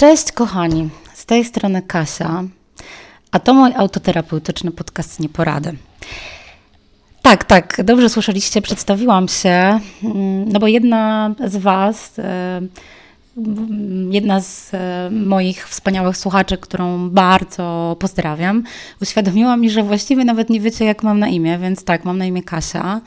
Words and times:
Cześć 0.00 0.32
kochani, 0.32 0.88
z 1.14 1.26
tej 1.26 1.44
strony 1.44 1.82
Kasia, 1.82 2.44
a 3.30 3.38
to 3.38 3.54
mój 3.54 3.72
autoterapeutyczny 3.76 4.70
podcast 4.70 5.20
Nieporady. 5.20 5.76
Tak, 7.22 7.44
tak, 7.44 7.80
dobrze 7.84 8.08
słyszeliście, 8.08 8.62
przedstawiłam 8.62 9.28
się, 9.28 9.80
mm, 10.02 10.48
no 10.48 10.60
bo 10.60 10.66
jedna 10.66 11.34
z 11.46 11.56
Was, 11.56 12.18
e, 12.18 12.60
jedna 14.10 14.40
z 14.40 14.74
e, 14.74 15.10
moich 15.10 15.68
wspaniałych 15.68 16.16
słuchaczy, 16.16 16.58
którą 16.58 17.10
bardzo 17.10 17.96
pozdrawiam, 17.98 18.64
uświadomiła 19.02 19.56
mi, 19.56 19.70
że 19.70 19.82
właściwie 19.82 20.24
nawet 20.24 20.50
nie 20.50 20.60
wiecie, 20.60 20.84
jak 20.84 21.02
mam 21.02 21.18
na 21.18 21.28
imię, 21.28 21.58
więc 21.58 21.84
tak, 21.84 22.04
mam 22.04 22.18
na 22.18 22.24
imię 22.24 22.42
Kasia. 22.42 23.00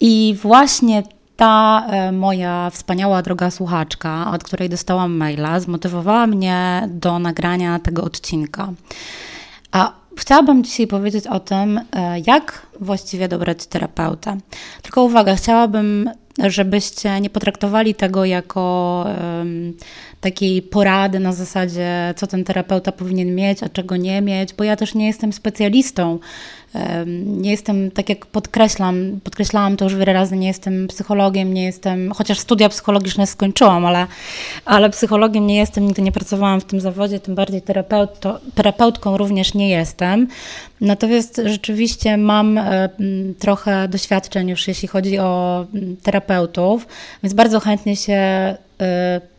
I 0.00 0.36
właśnie 0.42 1.02
ta 1.36 1.86
e, 1.86 2.12
moja 2.12 2.70
wspaniała 2.70 3.22
droga 3.22 3.50
słuchaczka, 3.50 4.30
od 4.32 4.44
której 4.44 4.68
dostałam 4.68 5.16
maila, 5.16 5.60
zmotywowała 5.60 6.26
mnie 6.26 6.88
do 6.88 7.18
nagrania 7.18 7.78
tego 7.78 8.04
odcinka. 8.04 8.72
A 9.72 9.92
chciałabym 10.18 10.64
dzisiaj 10.64 10.86
powiedzieć 10.86 11.26
o 11.26 11.40
tym, 11.40 11.80
e, 11.92 12.20
jak 12.26 12.66
właściwie 12.80 13.28
dobrać 13.28 13.66
terapeutę. 13.66 14.38
Tylko 14.82 15.04
uwaga, 15.04 15.34
chciałabym, 15.34 16.10
żebyście 16.38 17.20
nie 17.20 17.30
potraktowali 17.30 17.94
tego 17.94 18.24
jako 18.24 19.06
um, 19.38 19.76
takiej 20.20 20.62
porady 20.62 21.20
na 21.20 21.32
zasadzie, 21.32 22.14
co 22.16 22.26
ten 22.26 22.44
terapeuta 22.44 22.92
powinien 22.92 23.34
mieć, 23.34 23.62
a 23.62 23.68
czego 23.68 23.96
nie 23.96 24.22
mieć, 24.22 24.54
bo 24.54 24.64
ja 24.64 24.76
też 24.76 24.94
nie 24.94 25.06
jestem 25.06 25.32
specjalistą 25.32 26.18
nie 27.26 27.50
jestem, 27.50 27.90
tak 27.90 28.08
jak 28.08 28.26
podkreślam, 28.26 29.20
podkreślałam 29.24 29.76
to 29.76 29.84
już 29.84 29.94
wiele 29.94 30.12
razy, 30.12 30.36
nie 30.36 30.46
jestem 30.46 30.88
psychologiem, 30.88 31.54
nie 31.54 31.64
jestem, 31.64 32.12
chociaż 32.12 32.38
studia 32.38 32.68
psychologiczne 32.68 33.26
skończyłam, 33.26 33.86
ale, 33.86 34.06
ale 34.64 34.90
psychologiem 34.90 35.46
nie 35.46 35.56
jestem, 35.56 35.86
nigdy 35.86 36.02
nie 36.02 36.12
pracowałam 36.12 36.60
w 36.60 36.64
tym 36.64 36.80
zawodzie, 36.80 37.20
tym 37.20 37.34
bardziej 37.34 37.62
terapeuto, 37.62 38.40
terapeutką 38.54 39.16
również 39.16 39.54
nie 39.54 39.68
jestem. 39.68 40.28
Natomiast 40.80 41.40
rzeczywiście 41.44 42.16
mam 42.16 42.58
e, 42.58 42.88
trochę 43.38 43.88
doświadczeń 43.88 44.48
już, 44.48 44.68
jeśli 44.68 44.88
chodzi 44.88 45.18
o 45.18 45.66
terapeutów, 46.02 46.86
więc 47.22 47.34
bardzo 47.34 47.60
chętnie 47.60 47.96
się 47.96 48.18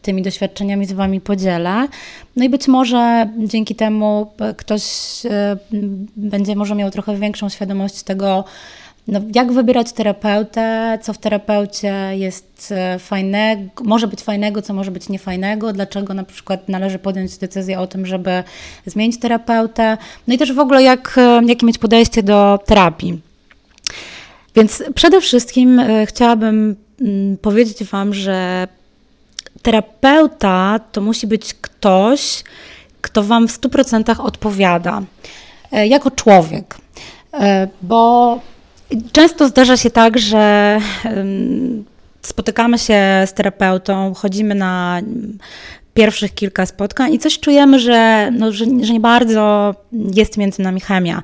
tymi 0.02 0.22
doświadczeniami 0.22 0.86
z 0.86 0.92
Wami 0.92 1.22
podzielę. 1.22 1.88
No 2.36 2.46
i 2.46 2.50
być 2.50 2.68
może 2.68 3.30
dzięki 3.38 3.76
temu 3.76 4.32
ktoś 4.58 4.84
y, 5.26 5.30
będzie 6.16 6.56
może 6.56 6.76
miał 6.76 6.92
trochę 6.92 7.16
większą 7.16 7.50
świadomość 7.50 8.04
tego, 8.04 8.44
no, 9.08 9.22
jak 9.36 9.52
wybierać 9.52 9.92
terapeutę, 9.92 10.98
co 11.02 11.14
w 11.14 11.18
terapeucie 11.18 11.94
jest 12.14 12.74
y, 12.96 13.00
fajnego, 13.00 13.84
może 13.84 14.08
być 14.08 14.22
fajnego, 14.22 14.62
co 14.62 14.74
może 14.74 14.92
być 14.92 15.10
niefajnego, 15.10 15.74
dlaczego 15.74 16.14
na 16.14 16.24
przykład 16.24 16.70
należy 16.70 17.00
podjąć 17.00 17.38
decyzję 17.38 17.80
o 17.80 17.88
tym, 17.88 18.06
żeby 18.06 18.44
zmienić 18.86 19.20
terapeutę, 19.20 19.98
no 20.28 20.34
i 20.34 20.38
też 20.38 20.54
w 20.54 20.60
ogóle 20.60 20.84
jak, 20.84 21.20
jakie 21.48 21.66
mieć 21.66 21.78
podejście 21.78 22.24
do 22.24 22.60
terapii. 22.66 23.22
Więc 24.56 24.84
przede 24.96 25.22
wszystkim 25.22 25.82
chciałabym 26.06 26.76
mm, 27.02 27.38
powiedzieć 27.38 27.84
Wam, 27.84 28.14
że 28.14 28.68
terapeuta 29.64 30.80
to 30.92 31.02
musi 31.02 31.28
być 31.28 31.54
ktoś, 31.54 32.44
kto 33.02 33.24
Wam 33.24 33.48
w 33.48 33.60
100% 33.60 34.22
odpowiada 34.22 35.02
e, 35.72 35.88
jako 35.88 36.12
człowiek. 36.12 36.78
E, 37.34 37.68
bo 37.82 38.40
często 39.12 39.48
zdarza 39.48 39.78
się 39.78 39.90
tak, 39.90 40.20
że 40.20 40.80
spotykamy 42.22 42.78
się 42.78 43.24
z 43.26 43.34
terapeutą, 43.34 44.14
chodzimy 44.14 44.56
na 44.56 45.02
pierwszych 45.94 46.34
kilka 46.34 46.66
spotkań 46.66 47.14
i 47.14 47.20
coś 47.20 47.40
czujemy, 47.40 47.80
że, 47.80 48.32
no, 48.32 48.52
że, 48.52 48.66
że 48.82 48.94
nie 48.94 49.00
bardzo 49.00 49.76
jest 49.92 50.38
między 50.38 50.62
nami 50.62 50.82
chemia. 50.82 51.22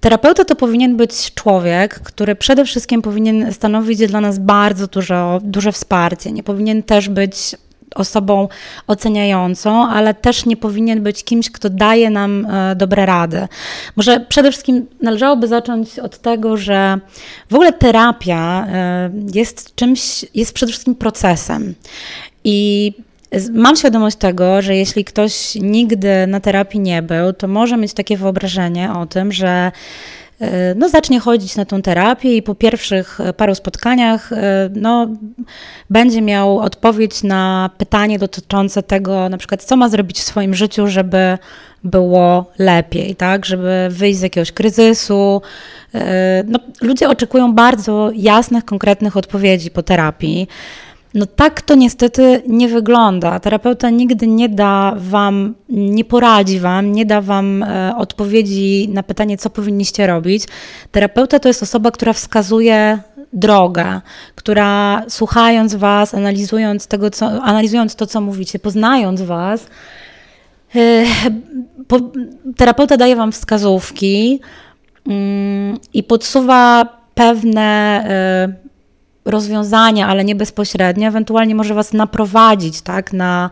Terapeuta 0.00 0.44
to 0.44 0.56
powinien 0.56 0.96
być 0.96 1.34
człowiek, 1.34 2.00
który 2.00 2.34
przede 2.34 2.64
wszystkim 2.64 3.02
powinien 3.02 3.52
stanowić 3.52 4.06
dla 4.06 4.20
nas 4.20 4.38
bardzo 4.38 4.86
dużo, 4.86 5.40
duże 5.42 5.72
wsparcie. 5.72 6.32
Nie 6.32 6.42
powinien 6.42 6.82
też 6.82 7.08
być 7.08 7.56
osobą 7.94 8.48
oceniającą, 8.86 9.88
ale 9.88 10.14
też 10.14 10.46
nie 10.46 10.56
powinien 10.56 11.02
być 11.02 11.24
kimś, 11.24 11.50
kto 11.50 11.70
daje 11.70 12.10
nam 12.10 12.46
e, 12.46 12.76
dobre 12.76 13.06
rady. 13.06 13.48
Może 13.96 14.20
przede 14.28 14.50
wszystkim 14.50 14.86
należałoby 15.02 15.48
zacząć 15.48 15.98
od 15.98 16.18
tego, 16.18 16.56
że 16.56 16.98
w 17.50 17.54
ogóle 17.54 17.72
terapia 17.72 18.66
e, 18.66 19.10
jest 19.34 19.74
czymś, 19.74 20.24
jest 20.34 20.52
przede 20.52 20.72
wszystkim 20.72 20.94
procesem. 20.94 21.74
I 22.44 22.92
Mam 23.52 23.76
świadomość 23.76 24.16
tego, 24.16 24.62
że 24.62 24.76
jeśli 24.76 25.04
ktoś 25.04 25.54
nigdy 25.54 26.26
na 26.26 26.40
terapii 26.40 26.80
nie 26.80 27.02
był, 27.02 27.32
to 27.32 27.48
może 27.48 27.76
mieć 27.76 27.92
takie 27.92 28.16
wyobrażenie 28.16 28.92
o 28.92 29.06
tym, 29.06 29.32
że 29.32 29.72
no, 30.76 30.88
zacznie 30.88 31.20
chodzić 31.20 31.56
na 31.56 31.64
tą 31.64 31.82
terapię 31.82 32.36
i 32.36 32.42
po 32.42 32.54
pierwszych 32.54 33.20
e, 33.20 33.32
paru 33.32 33.54
spotkaniach 33.54 34.32
e, 34.32 34.70
no, 34.74 35.08
będzie 35.90 36.22
miał 36.22 36.58
odpowiedź 36.58 37.22
na 37.22 37.70
pytanie 37.78 38.18
dotyczące 38.18 38.82
tego, 38.82 39.28
na 39.28 39.38
przykład, 39.38 39.64
co 39.64 39.76
ma 39.76 39.88
zrobić 39.88 40.18
w 40.18 40.22
swoim 40.22 40.54
życiu, 40.54 40.86
żeby 40.86 41.38
było 41.84 42.50
lepiej, 42.58 43.16
tak? 43.16 43.46
żeby 43.46 43.88
wyjść 43.90 44.18
z 44.18 44.22
jakiegoś 44.22 44.52
kryzysu. 44.52 45.42
No, 46.44 46.58
ludzie 46.80 47.08
oczekują 47.08 47.54
bardzo 47.54 48.10
jasnych, 48.14 48.64
konkretnych 48.64 49.16
odpowiedzi 49.16 49.70
po 49.70 49.82
terapii. 49.82 50.48
No 51.14 51.26
tak 51.26 51.62
to 51.62 51.74
niestety 51.74 52.42
nie 52.46 52.68
wygląda. 52.68 53.40
Terapeuta 53.40 53.90
nigdy 53.90 54.26
nie 54.26 54.48
da 54.48 54.94
wam, 54.96 55.54
nie 55.68 56.04
poradzi 56.04 56.60
wam, 56.60 56.92
nie 56.92 57.06
da 57.06 57.20
wam 57.20 57.62
e, 57.62 57.96
odpowiedzi 57.96 58.88
na 58.92 59.02
pytanie, 59.02 59.38
co 59.38 59.50
powinniście 59.50 60.06
robić. 60.06 60.44
Terapeuta 60.92 61.38
to 61.38 61.48
jest 61.48 61.62
osoba, 61.62 61.90
która 61.90 62.12
wskazuje 62.12 62.98
drogę, 63.32 64.00
która 64.34 65.02
słuchając 65.08 65.74
was, 65.74 66.14
analizując, 66.14 66.86
tego, 66.86 67.10
co, 67.10 67.26
analizując 67.26 67.96
to, 67.96 68.06
co 68.06 68.20
mówicie, 68.20 68.58
poznając 68.58 69.22
was, 69.22 69.66
e, 70.76 71.04
terapeuta 72.56 72.96
daje 72.96 73.16
wam 73.16 73.32
wskazówki 73.32 74.40
mm, 75.06 75.78
i 75.94 76.02
podsuwa 76.02 76.88
pewne 77.14 77.60
e, 78.08 78.69
rozwiązania, 79.24 80.08
ale 80.08 80.24
nie 80.24 80.34
bezpośrednio, 80.34 81.08
ewentualnie 81.08 81.54
może 81.54 81.74
Was 81.74 81.92
naprowadzić 81.92 82.82
tak, 82.82 83.12
na, 83.12 83.50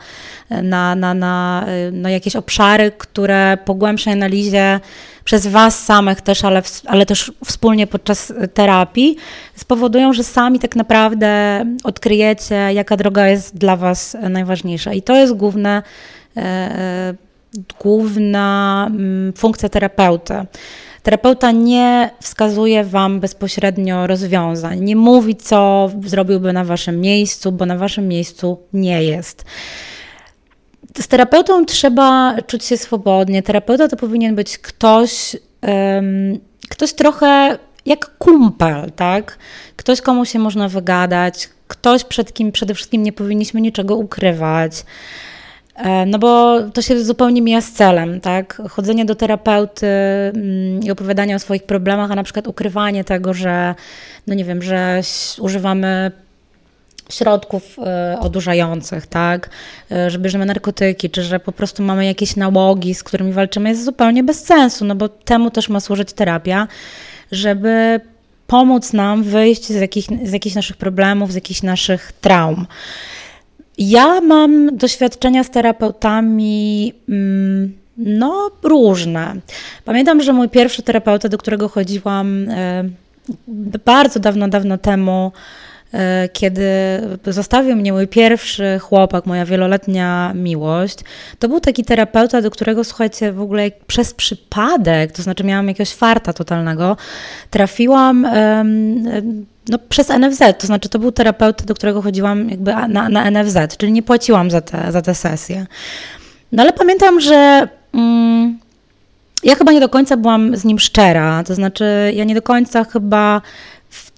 na, 0.50 0.94
na, 0.94 1.14
na, 1.14 1.66
na 1.92 2.10
jakieś 2.10 2.36
obszary, 2.36 2.92
które 2.98 3.58
po 3.64 3.74
głębszej 3.74 4.12
analizie 4.12 4.80
przez 5.24 5.46
Was 5.46 5.84
samych 5.84 6.20
też, 6.20 6.44
ale, 6.44 6.62
ale 6.86 7.06
też 7.06 7.32
wspólnie 7.44 7.86
podczas 7.86 8.32
terapii 8.54 9.16
spowodują, 9.54 10.12
że 10.12 10.24
sami 10.24 10.58
tak 10.58 10.76
naprawdę 10.76 11.64
odkryjecie, 11.84 12.54
jaka 12.54 12.96
droga 12.96 13.28
jest 13.28 13.58
dla 13.58 13.76
Was 13.76 14.16
najważniejsza. 14.30 14.92
I 14.92 15.02
to 15.02 15.16
jest 15.16 15.32
główne, 15.32 15.82
e 16.36 17.14
główna 17.82 18.86
mm, 18.90 19.32
funkcja 19.32 19.68
terapeuty 19.68 20.34
Terapeuta 21.08 21.50
nie 21.50 22.10
wskazuje 22.20 22.84
Wam 22.84 23.20
bezpośrednio 23.20 24.06
rozwiązań, 24.06 24.80
nie 24.80 24.96
mówi, 24.96 25.36
co 25.36 25.91
zrobiłby 26.04 26.52
na 26.52 26.64
Waszym 26.64 27.00
miejscu, 27.00 27.52
bo 27.52 27.66
na 27.66 27.76
Waszym 27.76 28.08
miejscu 28.08 28.58
nie 28.72 29.04
jest. 29.04 29.44
Z 31.00 31.08
terapeutą 31.08 31.64
trzeba 31.64 32.36
czuć 32.46 32.64
się 32.64 32.76
swobodnie. 32.76 33.42
Terapeuta 33.42 33.88
to 33.88 33.96
powinien 33.96 34.34
być 34.34 34.58
ktoś, 34.58 35.36
um, 35.62 36.38
ktoś 36.69 36.92
trochę 36.92 37.58
jak 37.86 38.19
kumpel, 38.19 38.92
tak? 38.96 39.38
Ktoś, 39.76 40.00
komu 40.00 40.25
się 40.25 40.38
można 40.38 40.69
wygadać, 40.69 41.48
ktoś, 41.69 42.04
przed 42.04 42.32
kim 42.32 42.52
przede 42.52 42.75
wszystkim 42.75 43.02
nie 43.02 43.12
powinniśmy 43.12 43.60
niczego 43.60 43.96
ukrywać. 43.96 44.84
E, 45.78 46.06
no 46.06 46.19
bo 46.19 46.60
to 46.75 46.82
się 46.82 47.04
zupełnie 47.04 47.42
mija 47.42 47.60
z 47.60 47.72
celem, 47.72 48.20
tak? 48.20 48.62
Chodzenie 48.70 49.04
do 49.04 49.14
terapeuty 49.14 49.86
mm, 49.86 50.82
i 50.82 50.90
opowiadanie 50.90 51.36
o 51.36 51.38
swoich 51.38 51.62
problemach, 51.62 52.10
a 52.10 52.14
na 52.14 52.22
przykład 52.22 52.48
ukrywanie 52.48 53.04
tego, 53.04 53.34
że, 53.34 53.75
no 54.26 54.34
nie 54.34 54.44
wiem, 54.44 54.62
że 54.62 55.00
używamy 55.40 56.12
środków 57.10 57.78
e, 57.78 58.19
odurzających, 58.20 59.06
tak, 59.06 59.50
e, 59.92 60.10
że 60.10 60.19
bierzemy 60.19 60.46
narkotyki, 60.46 61.10
czy 61.10 61.22
że 61.22 61.40
po 61.40 61.52
prostu 61.52 61.82
mamy 61.82 62.06
jakieś 62.06 62.36
nałogi, 62.36 62.94
z 62.94 63.02
którymi 63.02 63.32
walczymy, 63.32 63.69
jest 63.69 63.84
zupełnie 63.84 64.24
bez 64.24 64.44
sensu, 64.44 64.84
no 64.84 64.94
bo 64.94 65.08
temu 65.08 65.50
też 65.50 65.69
ma 65.69 65.81
służyć 65.81 66.12
terapia, 66.12 66.69
żeby 67.32 68.00
pomóc 68.46 68.92
nam 68.92 69.22
wyjść 69.22 69.66
z, 69.66 69.92
z 70.24 70.32
jakichś 70.32 70.54
naszych 70.54 70.76
problemów, 70.76 71.32
z 71.32 71.34
jakichś 71.34 71.62
naszych 71.62 72.12
traum. 72.20 72.66
Ja 73.78 74.20
mam 74.20 74.76
doświadczenia 74.76 75.44
z 75.44 75.50
terapeutami. 75.50 76.92
Mm, 77.08 77.72
no, 77.96 78.50
różne. 78.62 79.34
Pamiętam, 79.84 80.22
że 80.22 80.32
mój 80.32 80.48
pierwszy 80.48 80.82
terapeuta, 80.82 81.28
do 81.28 81.38
którego 81.38 81.69
chodziłam 81.69 82.48
e, 82.50 82.84
bardzo 83.84 84.20
dawno, 84.20 84.48
dawno 84.48 84.78
temu, 84.78 85.32
e, 85.94 86.28
kiedy 86.32 86.69
zostawił 87.26 87.76
mnie 87.76 87.92
mój 87.92 88.06
pierwszy 88.06 88.78
chłopak, 88.78 89.26
moja 89.26 89.44
wieloletnia 89.44 90.32
miłość, 90.34 90.98
to 91.38 91.48
był 91.48 91.60
taki 91.60 91.84
terapeuta, 91.84 92.42
do 92.42 92.50
którego, 92.50 92.84
słuchajcie, 92.84 93.32
w 93.32 93.40
ogóle 93.40 93.70
przez 93.86 94.14
przypadek, 94.14 95.12
to 95.12 95.22
znaczy 95.22 95.44
miałam 95.44 95.69
jakiegoś 95.69 95.94
farta 95.94 96.32
totalnego, 96.32 96.96
trafiłam 97.50 98.26
no, 99.69 99.79
przez 99.88 100.09
NFZ, 100.09 100.43
to 100.59 100.67
znaczy 100.67 100.88
to 100.88 100.99
był 100.99 101.12
terapeuta, 101.12 101.65
do 101.65 101.75
którego 101.75 102.03
chodziłam 102.03 102.50
jakby 102.50 102.73
na, 102.88 103.09
na 103.09 103.31
NFZ, 103.31 103.76
czyli 103.79 103.93
nie 103.93 104.03
płaciłam 104.03 104.50
za 104.50 104.61
te, 104.61 104.93
za 104.93 105.03
te 105.03 105.15
sesje. 105.15 105.67
No 106.53 106.62
ale 106.62 106.73
pamiętam, 106.73 107.20
że... 107.20 107.69
Mm, 107.94 108.59
ja 109.44 109.55
chyba 109.55 109.73
nie 109.73 109.81
do 109.81 109.88
końca 109.88 110.17
byłam 110.17 110.56
z 110.56 110.65
nim 110.65 110.79
szczera, 110.79 111.43
to 111.47 111.55
znaczy 111.55 112.12
ja 112.15 112.25
nie 112.25 112.35
do 112.35 112.43
końca 112.43 112.85
chyba 112.85 113.43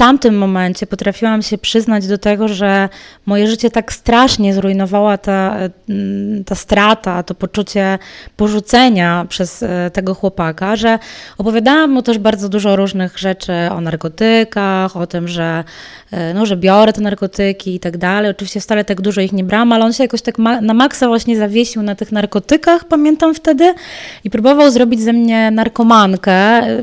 tamtym 0.01 0.39
momencie 0.39 0.87
potrafiłam 0.87 1.43
się 1.43 1.59
przyznać 1.59 2.07
do 2.07 2.19
tego, 2.19 2.49
że 2.49 2.89
moje 3.27 3.47
życie 3.47 3.71
tak 3.71 3.93
strasznie 3.93 4.55
zrujnowała 4.55 5.19
ta, 5.19 5.57
mm, 5.89 6.45
ta 6.45 6.55
strata, 6.55 7.23
to 7.23 7.35
poczucie 7.35 7.99
porzucenia 8.37 9.27
przez 9.29 9.63
e, 9.63 9.91
tego 9.93 10.15
chłopaka, 10.15 10.77
że 10.77 10.99
opowiadałam 11.39 11.91
mu 11.91 12.03
też 12.03 12.19
bardzo 12.19 12.49
dużo 12.49 12.77
różnych 12.77 13.19
rzeczy 13.19 13.53
o 13.71 13.81
narkotykach, 13.81 14.97
o 14.97 15.07
tym, 15.07 15.29
że, 15.29 15.65
e, 16.11 16.35
no, 16.35 16.47
że 16.47 16.57
biorę 16.57 16.93
te 16.93 17.01
narkotyki 17.01 17.75
i 17.75 17.81
tak 17.81 17.97
dalej. 17.97 18.31
Oczywiście 18.31 18.61
wcale 18.61 18.85
tak 18.85 19.01
dużo 19.01 19.21
ich 19.21 19.33
nie 19.33 19.45
brałam, 19.45 19.73
ale 19.73 19.85
on 19.85 19.93
się 19.93 20.05
jakoś 20.05 20.23
tak 20.23 20.39
ma, 20.39 20.61
na 20.61 20.75
maksa 20.75 21.09
właśnie 21.09 21.37
zawiesił 21.37 21.83
na 21.83 21.95
tych 21.95 22.13
narkotykach, 22.13 22.85
pamiętam 22.85 23.35
wtedy, 23.35 23.75
i 24.25 24.31
próbował 24.31 24.71
zrobić 24.71 25.01
ze 25.01 25.13
mnie 25.13 25.51
narkomankę, 25.51 26.33
e, 26.33 26.83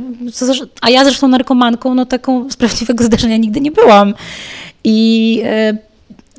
a 0.82 0.90
ja 0.90 1.04
zresztą 1.04 1.28
narkomanką, 1.28 1.96
no 1.96 2.06
taką 2.06 2.50
z 2.50 2.56
prawdziwego 2.56 3.07
zdarzenia 3.08 3.38
nigdy 3.38 3.62
nie 3.62 3.72
byłam. 3.72 4.14
I 4.84 5.42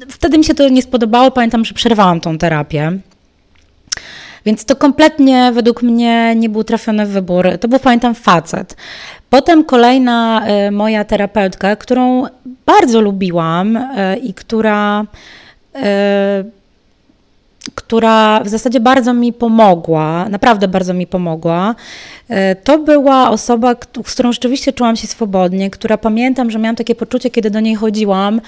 wtedy 0.09 0.39
mi 0.39 0.45
się 0.45 0.55
to 0.55 0.69
nie 0.69 0.83
spodobało. 0.83 1.31
Pamiętam, 1.31 1.65
że 1.65 1.75
przerwałam 1.75 2.21
tą 2.21 2.39
terapię. 2.39 2.99
Więc 4.47 4.65
to 4.65 4.77
kompletnie 4.77 5.53
według 5.55 5.83
mnie 5.83 6.35
nie 6.37 6.49
był 6.49 6.65
trafiony 6.65 7.07
wybór. 7.07 7.49
To 7.61 7.69
był, 7.69 7.79
pamiętam, 7.79 8.15
facet. 8.15 8.77
Potem 9.31 9.65
kolejna 9.65 10.47
e, 10.47 10.71
moja 10.71 11.05
terapeutka, 11.05 11.77
którą 11.77 12.25
bardzo 12.67 13.01
lubiłam 13.01 13.77
e, 13.77 14.17
i 14.17 14.35
która, 14.35 15.05
e, 15.75 16.45
która 17.75 18.41
w 18.45 18.49
zasadzie 18.49 18.81
bardzo 18.81 19.15
mi 19.15 19.33
pomogła, 19.33 20.29
naprawdę 20.29 20.69
bardzo 20.69 20.95
mi 20.95 21.07
pomogła, 21.07 21.75
to 22.65 22.79
była 22.79 23.31
osoba, 23.31 23.75
z 24.07 24.15
którą 24.15 24.33
rzeczywiście 24.33 24.73
czułam 24.73 24.97
się 24.97 25.07
swobodnie, 25.07 25.71
która 25.71 25.99
pamiętam, 25.99 26.51
że 26.51 26.59
miałam 26.59 26.77
takie 26.77 26.95
poczucie, 26.95 27.31
kiedy 27.31 27.51
do 27.51 27.61
niej 27.61 27.75
chodziłam, 27.75 28.41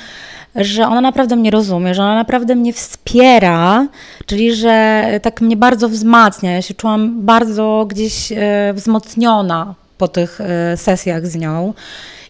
że 0.57 0.87
ona 0.89 1.01
naprawdę 1.01 1.37
mnie 1.37 1.51
rozumie, 1.51 1.95
że 1.95 2.03
ona 2.03 2.15
naprawdę 2.15 2.55
mnie 2.55 2.73
wspiera, 2.73 3.87
czyli 4.27 4.55
że 4.55 5.05
tak 5.23 5.41
mnie 5.41 5.57
bardzo 5.57 5.89
wzmacnia. 5.89 6.53
Ja 6.53 6.63
się 6.63 6.75
czułam 6.75 7.23
bardzo 7.23 7.87
gdzieś 7.89 8.33
e, 8.33 8.73
wzmocniona 8.75 9.75
po 9.99 10.09
tych 10.09 10.41
e, 10.41 10.77
sesjach 10.77 11.27
z 11.27 11.37
nią. 11.37 11.75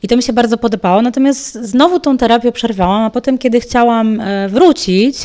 I 0.03 0.09
to 0.09 0.17
mi 0.17 0.23
się 0.23 0.33
bardzo 0.33 0.59
podobało. 0.59 1.03
Natomiast 1.03 1.55
znowu 1.55 2.01
tą 2.01 2.19
terapię 2.19 2.53
przerwałam, 2.53 3.03
a 3.03 3.11
potem, 3.11 3.39
kiedy 3.39 3.61
chciałam 3.61 4.21
e, 4.21 4.49
wrócić, 4.49 5.17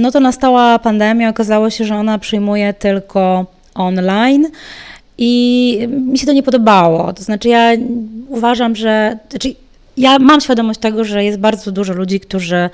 no 0.00 0.10
to 0.10 0.20
nastała 0.20 0.78
pandemia. 0.78 1.28
Okazało 1.28 1.70
się, 1.70 1.84
że 1.84 1.96
ona 1.96 2.18
przyjmuje 2.18 2.74
tylko 2.74 3.46
online. 3.74 4.46
I 5.18 5.88
mi 5.90 6.18
się 6.18 6.26
to 6.26 6.32
nie 6.32 6.42
podobało. 6.42 7.12
To 7.12 7.22
znaczy, 7.22 7.48
ja 7.48 7.72
uważam, 8.28 8.76
że. 8.76 9.18
Znaczy 9.30 9.54
ja 9.96 10.18
mam 10.18 10.40
świadomość 10.40 10.80
tego, 10.80 11.04
że 11.04 11.24
jest 11.24 11.38
bardzo 11.38 11.72
dużo 11.72 11.92
ludzi, 11.92 12.20
którzy 12.20 12.70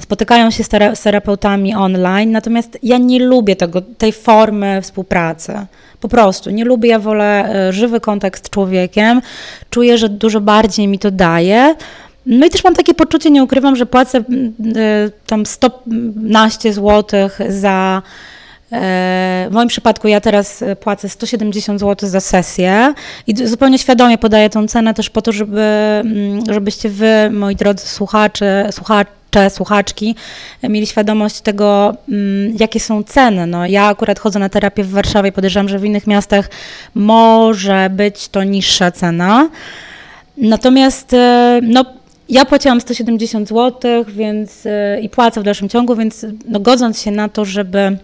spotykają 0.00 0.50
się 0.50 0.64
z 0.94 1.02
terapeutami 1.02 1.74
online, 1.74 2.30
natomiast 2.30 2.78
ja 2.82 2.98
nie 2.98 3.18
lubię 3.18 3.56
tego, 3.56 3.82
tej 3.82 4.12
formy 4.12 4.82
współpracy. 4.82 5.52
Po 6.00 6.08
prostu 6.08 6.50
nie 6.50 6.64
lubię, 6.64 6.90
ja 6.90 6.98
wolę 6.98 7.54
e, 7.68 7.72
żywy 7.72 8.00
kontakt 8.00 8.46
z 8.46 8.50
człowiekiem. 8.50 9.22
Czuję, 9.70 9.98
że 9.98 10.08
dużo 10.08 10.40
bardziej 10.40 10.88
mi 10.88 10.98
to 10.98 11.10
daje. 11.10 11.74
No 12.30 12.46
i 12.46 12.50
też 12.50 12.64
mam 12.64 12.74
takie 12.74 12.94
poczucie, 12.94 13.30
nie 13.30 13.44
ukrywam, 13.44 13.76
że 13.76 13.86
płacę 13.86 14.18
e, 14.18 14.22
tam 15.26 15.46
115 15.46 16.72
zł 16.72 17.30
za 17.48 18.02
w 19.50 19.52
moim 19.52 19.68
przypadku 19.68 20.08
ja 20.08 20.20
teraz 20.20 20.62
e, 20.62 20.76
płacę 20.76 21.08
170 21.08 21.80
zł 21.80 22.08
za 22.08 22.20
sesję 22.20 22.94
i 23.26 23.46
zupełnie 23.46 23.78
świadomie 23.78 24.18
podaję 24.18 24.50
tą 24.50 24.68
cenę 24.68 24.94
też 24.94 25.10
po 25.10 25.22
to, 25.22 25.32
żeby, 25.32 25.60
mm, 25.60 26.44
żebyście 26.50 26.88
wy, 26.88 27.30
moi 27.30 27.56
drodzy 27.56 27.86
słuchacze, 27.86 28.68
słuchacze, 28.70 29.50
słuchaczki, 29.50 30.14
mieli 30.62 30.86
świadomość 30.86 31.40
tego, 31.40 31.94
mm, 32.08 32.56
jakie 32.60 32.80
są 32.80 33.02
ceny. 33.02 33.46
No, 33.46 33.66
ja 33.66 33.86
akurat 33.86 34.18
chodzę 34.18 34.38
na 34.38 34.48
terapię 34.48 34.84
w 34.84 34.90
Warszawie 34.90 35.32
podejrzewam, 35.32 35.68
że 35.68 35.78
w 35.78 35.84
innych 35.84 36.06
miastach 36.06 36.50
może 36.94 37.90
być 37.90 38.28
to 38.28 38.44
niższa 38.44 38.90
cena. 38.90 39.48
Natomiast 40.36 41.14
e, 41.14 41.60
no, 41.62 41.84
ja 42.30 42.44
płaciłam 42.44 42.80
170 42.80 43.48
zł 43.48 44.04
więc, 44.08 44.66
e, 44.66 45.00
i 45.00 45.08
płacę 45.08 45.40
w 45.40 45.44
dalszym 45.44 45.68
ciągu, 45.68 45.96
więc 45.96 46.26
no, 46.48 46.60
godząc 46.60 47.02
się 47.02 47.10
na 47.10 47.28
to, 47.28 47.44
żeby 47.44 47.96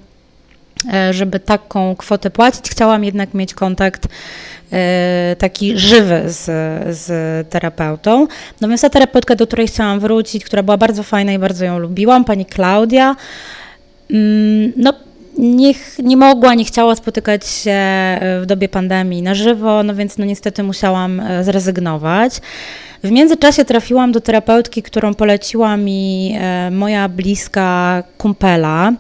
E, 0.92 1.12
żeby 1.12 1.40
taką 1.40 1.96
kwotę 1.96 2.30
płacić. 2.30 2.70
Chciałam 2.70 3.04
jednak 3.04 3.34
mieć 3.34 3.54
kontakt 3.54 4.08
e, 4.72 5.36
taki 5.38 5.78
żywy 5.78 6.22
z, 6.26 6.44
z 6.96 7.08
terapeutą. 7.50 8.26
Więc 8.60 8.80
ta 8.80 8.90
terapeutka, 8.90 9.36
do 9.36 9.46
której 9.46 9.66
chciałam 9.66 10.00
wrócić, 10.00 10.44
która 10.44 10.62
była 10.62 10.76
bardzo 10.76 11.02
fajna 11.02 11.32
i 11.32 11.38
bardzo 11.38 11.64
ją 11.64 11.78
lubiłam, 11.78 12.24
pani 12.24 12.46
Klaudia, 12.46 13.16
mm, 14.10 14.72
no 14.76 14.92
nie, 15.38 15.74
nie 15.98 16.16
mogła, 16.16 16.54
nie 16.54 16.64
chciała 16.64 16.94
spotykać 16.94 17.46
się 17.46 17.78
w 18.42 18.44
dobie 18.46 18.68
pandemii 18.68 19.22
na 19.22 19.34
żywo, 19.34 19.82
no 19.82 19.94
więc 19.94 20.18
no 20.18 20.24
niestety 20.24 20.62
musiałam 20.62 21.20
e, 21.20 21.44
zrezygnować. 21.44 22.40
W 23.04 23.10
międzyczasie 23.10 23.64
trafiłam 23.64 24.12
do 24.12 24.20
terapeutki, 24.20 24.82
którą 24.82 25.14
poleciła 25.14 25.76
mi 25.76 26.34
e, 26.40 26.70
moja 26.70 27.08
bliska 27.08 28.02
kumpela. 28.18 28.92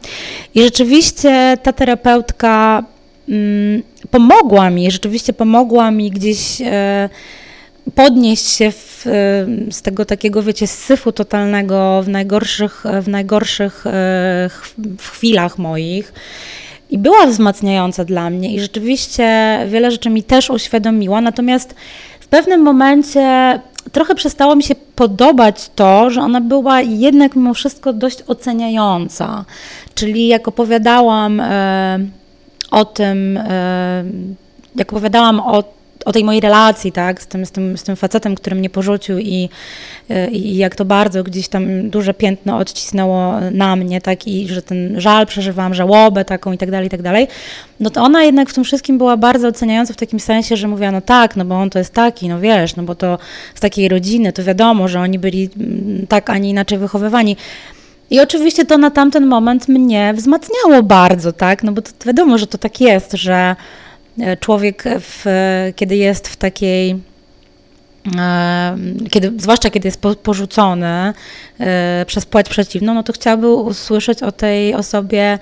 I 0.54 0.62
rzeczywiście 0.62 1.58
ta 1.62 1.72
terapeutka 1.72 2.84
mm, 3.28 3.82
pomogła 4.10 4.70
mi, 4.70 4.90
rzeczywiście 4.90 5.32
pomogła 5.32 5.90
mi 5.90 6.10
gdzieś 6.10 6.60
e, 6.60 7.08
podnieść 7.94 8.48
się 8.48 8.70
w, 8.70 8.85
e, 9.06 9.46
z 9.70 9.82
tego 9.82 10.04
takiego, 10.04 10.42
wiecie, 10.42 10.66
syfu 10.66 11.12
totalnego 11.12 12.02
w 12.02 12.08
najgorszych, 12.08 12.84
w 13.02 13.08
najgorszych 13.08 13.84
w 14.98 15.10
chwilach 15.10 15.58
moich. 15.58 16.12
I 16.90 16.98
była 16.98 17.26
wzmacniająca 17.26 18.04
dla 18.04 18.30
mnie 18.30 18.54
i 18.54 18.60
rzeczywiście 18.60 19.58
wiele 19.68 19.90
rzeczy 19.90 20.10
mi 20.10 20.22
też 20.22 20.50
uświadomiła, 20.50 21.20
natomiast 21.20 21.74
w 22.20 22.26
pewnym 22.26 22.62
momencie 22.62 23.60
trochę 23.92 24.14
przestało 24.14 24.56
mi 24.56 24.62
się 24.62 24.74
podobać 24.74 25.70
to, 25.74 26.10
że 26.10 26.20
ona 26.20 26.40
była 26.40 26.80
jednak 26.80 27.36
mimo 27.36 27.54
wszystko 27.54 27.92
dość 27.92 28.18
oceniająca. 28.26 29.44
Czyli 29.94 30.28
jak 30.28 30.48
opowiadałam 30.48 31.40
e, 31.40 31.98
o 32.70 32.84
tym, 32.84 33.36
e, 33.36 34.04
jak 34.76 34.92
opowiadałam 34.92 35.40
o 35.40 35.64
o 36.06 36.12
tej 36.12 36.24
mojej 36.24 36.40
relacji, 36.40 36.92
tak, 36.92 37.22
z 37.22 37.26
tym, 37.26 37.46
z 37.46 37.50
tym, 37.50 37.78
z 37.78 37.82
tym 37.82 37.96
facetem, 37.96 38.34
który 38.34 38.56
mnie 38.56 38.70
porzucił 38.70 39.18
i, 39.18 39.48
i 40.30 40.56
jak 40.56 40.76
to 40.76 40.84
bardzo 40.84 41.24
gdzieś 41.24 41.48
tam 41.48 41.90
duże 41.90 42.14
piętno 42.14 42.58
odcisnęło 42.58 43.40
na 43.50 43.76
mnie, 43.76 44.00
tak, 44.00 44.26
i 44.26 44.48
że 44.48 44.62
ten 44.62 45.00
żal 45.00 45.26
przeżywałam, 45.26 45.74
żałobę 45.74 46.24
taką 46.24 46.52
i 46.52 46.58
tak 46.58 46.70
dalej, 46.70 46.86
i 46.86 46.90
tak 46.90 47.02
dalej, 47.02 47.26
no 47.80 47.90
to 47.90 48.02
ona 48.02 48.24
jednak 48.24 48.50
w 48.50 48.54
tym 48.54 48.64
wszystkim 48.64 48.98
była 48.98 49.16
bardzo 49.16 49.48
oceniająca 49.48 49.94
w 49.94 49.96
takim 49.96 50.20
sensie, 50.20 50.56
że 50.56 50.68
mówiła, 50.68 50.90
no 50.90 51.00
tak, 51.00 51.36
no 51.36 51.44
bo 51.44 51.54
on 51.54 51.70
to 51.70 51.78
jest 51.78 51.92
taki, 51.92 52.28
no 52.28 52.40
wiesz, 52.40 52.76
no 52.76 52.82
bo 52.82 52.94
to 52.94 53.18
z 53.54 53.60
takiej 53.60 53.88
rodziny, 53.88 54.32
to 54.32 54.44
wiadomo, 54.44 54.88
że 54.88 55.00
oni 55.00 55.18
byli 55.18 55.50
mm, 55.56 56.06
tak, 56.06 56.30
a 56.30 56.38
nie 56.38 56.50
inaczej 56.50 56.78
wychowywani. 56.78 57.36
I 58.10 58.20
oczywiście 58.20 58.64
to 58.64 58.78
na 58.78 58.90
tamten 58.90 59.26
moment 59.26 59.68
mnie 59.68 60.14
wzmacniało 60.16 60.82
bardzo, 60.82 61.32
tak, 61.32 61.62
no 61.62 61.72
bo 61.72 61.82
to 61.82 61.90
wiadomo, 62.06 62.38
że 62.38 62.46
to 62.46 62.58
tak 62.58 62.80
jest, 62.80 63.12
że 63.12 63.56
E, 63.56 63.56
człowiek, 64.40 64.84
w, 65.00 65.24
kiedy 65.76 65.96
jest 65.96 66.28
w 66.28 66.36
takiej 66.36 66.96
e, 68.18 68.76
kiedy, 69.10 69.32
zwłaszcza 69.38 69.70
kiedy 69.70 69.88
jest 69.88 70.00
porzucony 70.22 71.12
e, 71.60 72.04
przez 72.06 72.26
płeć 72.26 72.48
przeciwną, 72.48 72.94
no 72.94 73.02
to 73.02 73.12
chciałby 73.12 73.54
usłyszeć 73.54 74.22
o 74.22 74.32
tej 74.32 74.74
osobie 74.74 75.38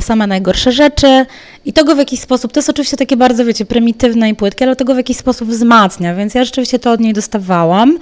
same 0.00 0.26
najgorsze 0.26 0.72
rzeczy 0.72 1.26
i 1.64 1.72
tego 1.72 1.94
w 1.94 1.98
jakiś 1.98 2.20
sposób, 2.20 2.52
to 2.52 2.60
jest 2.60 2.70
oczywiście 2.70 2.96
takie 2.96 3.16
bardzo, 3.16 3.44
wiecie, 3.44 3.64
prymitywne 3.64 4.30
i 4.30 4.34
płytkie, 4.34 4.64
ale 4.64 4.76
tego 4.76 4.94
w 4.94 4.96
jakiś 4.96 5.16
sposób 5.16 5.48
wzmacnia, 5.48 6.14
więc 6.14 6.34
ja 6.34 6.44
rzeczywiście 6.44 6.78
to 6.78 6.92
od 6.92 7.00
niej 7.00 7.12
dostawałam. 7.12 7.98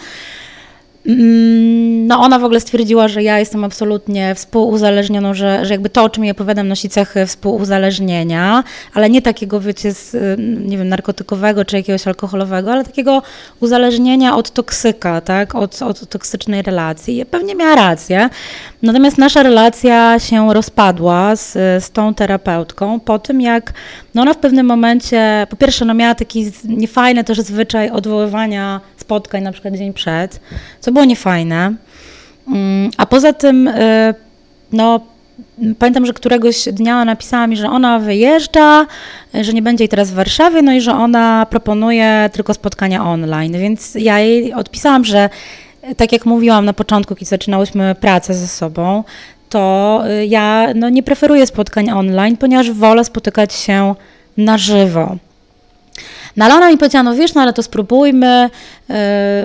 No 2.07 2.21
ona 2.21 2.39
w 2.39 2.45
ogóle 2.45 2.61
stwierdziła, 2.61 3.09
że 3.09 3.23
ja 3.23 3.39
jestem 3.39 3.65
absolutnie 3.65 4.35
współuzależnioną, 4.35 5.35
że, 5.35 5.65
że 5.65 5.75
jakby 5.75 5.91
to, 5.91 6.03
o 6.05 6.09
czym 6.09 6.25
jej 6.25 6.31
opowiadam, 6.31 6.69
nosi 6.69 6.89
cechy 6.89 7.27
współuzależnienia, 7.27 8.65
ale 8.95 9.11
nie 9.11 9.23
takiego, 9.23 9.61
wiecie, 9.61 9.93
z, 9.93 10.17
nie 10.69 10.79
wiem, 10.79 10.89
narkotykowego 10.89 11.65
czy 11.65 11.77
jakiegoś 11.77 12.07
alkoholowego, 12.07 12.73
ale 12.73 12.85
takiego 12.85 13.23
uzależnienia 13.61 14.37
od 14.37 14.51
toksyka, 14.51 15.21
tak, 15.21 15.55
od, 15.55 15.83
od 15.83 16.09
toksycznej 16.09 16.63
relacji. 16.63 17.27
Pewnie 17.31 17.55
miała 17.55 17.75
rację. 17.75 18.29
Natomiast 18.83 19.19
nasza 19.19 19.43
relacja 19.43 20.19
się 20.19 20.55
rozpadła 20.55 21.37
z, 21.37 21.53
z 21.85 21.91
tą 21.91 22.15
terapeutką 22.15 23.01
po 23.01 23.19
tym, 23.19 23.41
jak 23.41 23.73
no 24.15 24.23
ona 24.23 24.35
w 24.35 24.39
pewnym 24.39 24.67
momencie, 24.67 25.47
po 25.51 25.57
pierwsze, 25.57 25.85
no 25.85 25.95
miała 25.95 26.15
taki 26.15 26.53
niefajny 26.65 27.25
też 27.25 27.41
zwyczaj 27.41 27.91
odwoływania 27.91 28.81
spotkań 28.97 29.43
na 29.43 29.53
przykład 29.53 29.75
dzień 29.75 29.93
przed, 29.93 30.41
co 30.81 30.93
było 30.93 31.05
niefajne. 31.05 31.75
Mm, 32.49 32.91
a 32.97 33.07
poza 33.07 33.33
tym, 33.33 33.69
y, 33.69 34.15
no 34.73 35.01
pamiętam, 35.79 36.07
że 36.07 36.13
któregoś 36.13 36.69
dnia 36.73 37.05
napisała 37.05 37.47
mi, 37.47 37.57
że 37.57 37.71
ona 37.71 37.99
wyjeżdża, 37.99 38.87
że 39.35 39.53
nie 39.53 39.63
będzie 39.63 39.85
jej 39.85 39.89
teraz 39.89 40.11
w 40.11 40.15
Warszawie, 40.15 40.63
no 40.63 40.73
i 40.73 40.81
że 40.81 40.93
ona 40.93 41.47
proponuje 41.51 42.31
tylko 42.33 42.55
spotkania 42.55 43.05
online. 43.05 43.53
Więc 43.53 43.95
ja 43.95 44.19
jej 44.19 44.55
odpisałam, 44.55 45.05
że 45.05 45.31
tak 45.97 46.13
jak 46.13 46.27
mówiłam 46.27 46.65
na 46.65 46.73
początku, 46.73 47.15
kiedy 47.15 47.29
zaczynałyśmy 47.29 47.95
pracę 47.95 48.35
ze 48.35 48.47
sobą, 48.47 49.05
to 49.49 50.03
y, 50.23 50.27
ja 50.27 50.69
no, 50.75 50.89
nie 50.89 51.03
preferuję 51.03 51.47
spotkań 51.47 51.91
online, 51.91 52.37
ponieważ 52.37 52.71
wolę 52.71 53.05
spotykać 53.05 53.55
się 53.55 53.95
na 54.37 54.59
żywo. 54.59 55.17
No 56.37 56.45
ale 56.45 56.55
ona 56.55 56.71
mi 56.71 56.79
powiedziała, 56.79 57.03
no 57.03 57.15
wiesz, 57.15 57.35
no 57.35 57.43
ale 57.43 57.53
to 57.53 57.63
spróbujmy, 57.63 58.51
yy, 58.89 58.95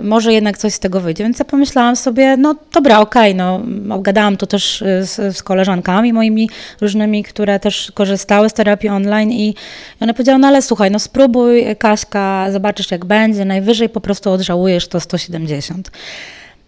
może 0.01 0.34
jednak 0.34 0.58
coś 0.58 0.74
z 0.74 0.79
tego 0.79 1.01
wyjdzie. 1.01 1.24
Więc 1.24 1.39
ja 1.39 1.46
pomyślałam 1.46 1.96
sobie, 1.96 2.38
no 2.38 2.56
dobra, 2.74 3.00
okej, 3.00 3.34
okay, 3.34 3.62
no 3.88 3.96
obgadałam 3.96 4.38
to 4.38 4.48
też 4.48 4.82
y, 4.82 5.06
z, 5.06 5.38
z, 5.38 5.44
koleżankami 5.44 6.13
moimi 6.13 6.50
różnymi, 6.82 7.24
które 7.24 7.60
też 7.60 7.91
korzystały 7.96 8.50
z 8.50 8.53
terapii 8.53 8.89
online 8.89 9.32
i 9.32 9.56
one 10.00 10.13
powiedziały, 10.13 10.39
no 10.39 10.48
ale 10.48 10.62
słuchaj, 10.62 10.91
no 10.91 11.00
spróbuj 11.00 11.75
Kaśka, 11.75 12.51
zobaczysz 12.51 12.91
jak 12.91 13.06
będzie, 13.06 13.46
najwyżej 13.46 13.89
po 13.89 14.01
prostu 14.01 14.32
odżałujesz 14.32 14.88
to 14.88 15.00
170. 15.00 15.91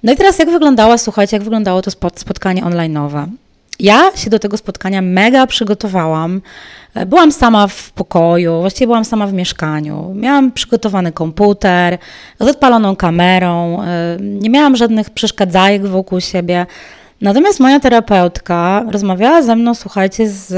No 0.04 0.14
i 0.14 0.16
teraz 0.16 0.40
jak 0.40 0.50
wyglądała, 0.50 0.98
słuchajcie, 0.98 1.36
jak 1.36 1.44
wyglądało 1.44 1.82
to 1.82 1.92
spotkanie 2.16 2.64
online'owe? 2.64 3.28
Ja 3.80 4.18
się 4.18 4.30
do 4.30 4.40
tego 4.40 4.58
spotkania 4.58 5.02
mega 5.02 5.48
przygotowałam. 5.48 6.42
Byłam 7.08 7.32
sama 7.32 7.68
w 7.68 7.92
pokoju, 7.92 8.60
właściwie 8.60 8.88
byłam 8.88 9.06
sama 9.06 9.28
w 9.28 9.34
mieszkaniu. 9.34 10.14
Miałam 10.16 10.52
przygotowany 10.52 11.12
komputer 11.12 11.98
z 12.40 12.48
odpaloną 12.48 12.96
kamerą, 12.96 13.80
nie 14.20 14.50
miałam 14.50 14.76
żadnych 14.76 15.10
przeszkadzajek 15.10 15.88
wokół 15.88 16.22
siebie. 16.22 16.66
Natomiast 17.22 17.60
moja 17.60 17.80
terapeutka 17.80 18.86
rozmawiała 18.90 19.42
ze 19.42 19.56
mną, 19.56 19.76
słuchajcie, 19.76 20.30
z 20.30 20.54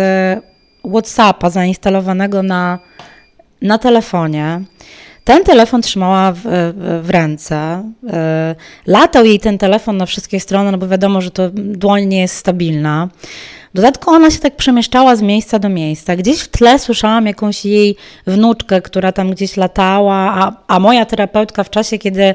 WhatsAppa 0.91 1.49
zainstalowanego 1.49 2.43
na, 2.43 2.79
na 3.61 3.77
telefonie. 3.77 4.61
Ten 5.23 5.43
telefon 5.43 5.81
trzymała 5.81 6.31
w, 6.31 6.41
w, 7.03 7.09
ręce. 7.09 7.83
E, 8.09 8.55
latał 8.87 9.25
jej 9.25 9.39
ten 9.39 9.57
telefon 9.57 9.97
na 9.97 10.05
wszystkie 10.05 10.39
strony, 10.39 10.71
no 10.71 10.77
bo 10.77 10.87
wiadomo, 10.87 11.21
że 11.21 11.31
to 11.31 11.49
dłoń 11.53 12.05
nie 12.05 12.21
jest 12.21 12.35
stabilna. 12.35 13.09
Dodatku 13.73 14.11
ona 14.11 14.31
się 14.31 14.39
tak 14.39 14.55
przemieszczała 14.55 15.15
z 15.15 15.21
miejsca 15.21 15.59
do 15.59 15.69
miejsca. 15.69 16.15
Gdzieś 16.15 16.39
w 16.39 16.47
tle 16.47 16.79
słyszałam 16.79 17.25
jakąś 17.25 17.65
jej 17.65 17.95
wnuczkę, 18.27 18.81
która 18.81 19.11
tam 19.11 19.31
gdzieś 19.31 19.57
latała, 19.57 20.15
a, 20.15 20.53
a 20.67 20.79
moja 20.79 21.05
terapeutka 21.05 21.63
w 21.63 21.69
czasie, 21.69 21.97
kiedy 21.97 22.33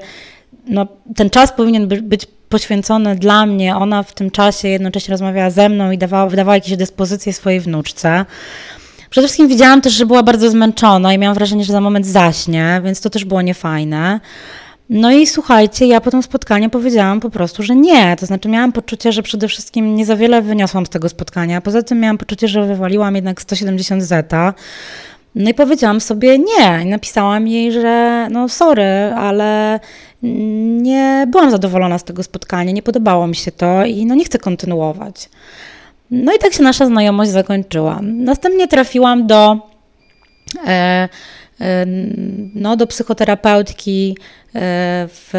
no, 0.66 0.86
ten 1.16 1.30
czas 1.30 1.52
powinien 1.52 1.88
być 1.88 2.26
poświęcony 2.48 3.16
dla 3.16 3.46
mnie, 3.46 3.76
ona 3.76 4.02
w 4.02 4.14
tym 4.14 4.30
czasie 4.30 4.68
jednocześnie 4.68 5.12
rozmawiała 5.12 5.50
ze 5.50 5.68
mną 5.68 5.90
i 5.90 5.98
dawała, 5.98 6.28
wydawała 6.28 6.54
jakieś 6.54 6.76
dyspozycje 6.76 7.32
swojej 7.32 7.60
wnuczce. 7.60 8.24
Przede 9.10 9.26
wszystkim 9.26 9.48
widziałam 9.48 9.80
też, 9.80 9.92
że 9.92 10.06
była 10.06 10.22
bardzo 10.22 10.50
zmęczona 10.50 11.14
i 11.14 11.18
miałam 11.18 11.34
wrażenie, 11.34 11.64
że 11.64 11.72
za 11.72 11.80
moment 11.80 12.06
zaśnie, 12.06 12.80
więc 12.84 13.00
to 13.00 13.10
też 13.10 13.24
było 13.24 13.42
niefajne. 13.42 14.20
No 14.90 15.12
i 15.12 15.26
słuchajcie, 15.26 15.86
ja 15.86 16.00
po 16.00 16.10
tym 16.10 16.22
spotkaniu 16.22 16.70
powiedziałam 16.70 17.20
po 17.20 17.30
prostu, 17.30 17.62
że 17.62 17.76
nie. 17.76 18.16
To 18.16 18.26
znaczy 18.26 18.48
miałam 18.48 18.72
poczucie, 18.72 19.12
że 19.12 19.22
przede 19.22 19.48
wszystkim 19.48 19.94
nie 19.94 20.06
za 20.06 20.16
wiele 20.16 20.42
wyniosłam 20.42 20.86
z 20.86 20.88
tego 20.88 21.08
spotkania. 21.08 21.60
Poza 21.60 21.82
tym 21.82 22.00
miałam 22.00 22.18
poczucie, 22.18 22.48
że 22.48 22.66
wywaliłam 22.66 23.14
jednak 23.14 23.42
170 23.42 24.02
zeta. 24.02 24.54
No 25.34 25.50
i 25.50 25.54
powiedziałam 25.54 26.00
sobie 26.00 26.38
nie. 26.38 26.82
I 26.82 26.86
napisałam 26.86 27.48
jej, 27.48 27.72
że 27.72 28.28
no 28.30 28.48
sorry, 28.48 29.12
ale 29.16 29.80
nie 30.22 31.26
byłam 31.30 31.50
zadowolona 31.50 31.98
z 31.98 32.04
tego 32.04 32.22
spotkania, 32.22 32.72
nie 32.72 32.82
podobało 32.82 33.26
mi 33.26 33.36
się 33.36 33.52
to 33.52 33.84
i 33.84 34.06
no 34.06 34.14
nie 34.14 34.24
chcę 34.24 34.38
kontynuować. 34.38 35.28
No 36.10 36.34
i 36.34 36.38
tak 36.38 36.52
się 36.52 36.62
nasza 36.62 36.86
znajomość 36.86 37.30
zakończyła. 37.30 38.00
Następnie 38.02 38.68
trafiłam 38.68 39.26
do, 39.26 39.58
e, 40.66 41.08
no, 42.54 42.76
do 42.76 42.86
psychoterapeutki 42.86 44.16
e, 44.54 45.08
w 45.08 45.32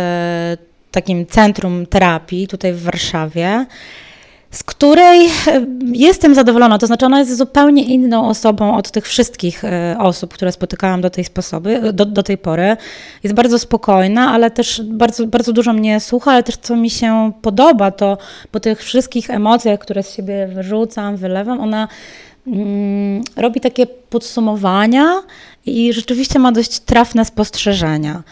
takim 0.92 1.26
centrum 1.26 1.86
terapii 1.86 2.48
tutaj 2.48 2.74
w 2.74 2.84
Warszawie 2.84 3.66
z 4.52 4.64
której 4.64 5.26
e, 5.26 5.30
jestem 5.94 6.36
zadowolona. 6.36 6.78
To 6.78 6.88
znaczy, 6.88 7.06
ona 7.06 7.20
jest 7.20 7.38
zupełnie 7.38 7.84
inną 7.84 8.28
osobą 8.28 8.76
od 8.76 8.92
tych 8.92 9.08
wszystkich 9.08 9.64
e, 9.64 9.96
osób, 10.00 10.34
które 10.34 10.52
spotykałam 10.52 11.02
do 11.02 11.10
tej, 11.10 11.24
sposoby, 11.24 11.94
do, 11.94 12.06
do 12.06 12.24
tej 12.24 12.38
pory. 12.38 12.78
Jest 13.24 13.36
bardzo 13.36 13.60
spokojna, 13.60 14.32
ale 14.32 14.52
też 14.52 14.82
bardzo, 14.86 15.28
bardzo 15.28 15.54
dużo 15.54 15.74
mnie 15.74 16.00
słucha, 16.00 16.32
ale 16.32 16.44
też 16.44 16.58
co 16.58 16.76
mi 16.76 16.90
się 16.90 17.32
podoba, 17.42 17.92
to 17.92 18.18
po 18.52 18.60
tych 18.60 18.84
wszystkich 18.84 19.30
emocjach, 19.30 19.80
które 19.80 20.04
z 20.04 20.16
siebie 20.16 20.48
wyrzucam, 20.48 21.18
wylewam, 21.18 21.60
ona 21.60 21.88
robi 23.36 23.60
takie 23.60 23.88
podsumowania 23.88 25.22
i 25.66 25.94
rzeczywiście 25.94 26.40
ma 26.40 26.52
dość 26.52 26.80
trafne 26.80 27.26
spostrzeżenia. 27.26 28.24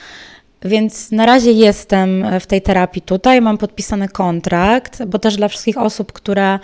Więc 0.62 1.12
na 1.12 1.26
razie 1.26 1.52
jestem 1.52 2.26
w 2.40 2.46
tej 2.46 2.62
terapii 2.62 3.02
tutaj, 3.02 3.42
mam 3.42 3.58
podpisany 3.58 4.10
kontrakt, 4.10 5.06
bo 5.06 5.20
też 5.20 5.36
dla 5.36 5.48
wszystkich 5.48 5.78
osób, 5.78 6.14
które, 6.14 6.60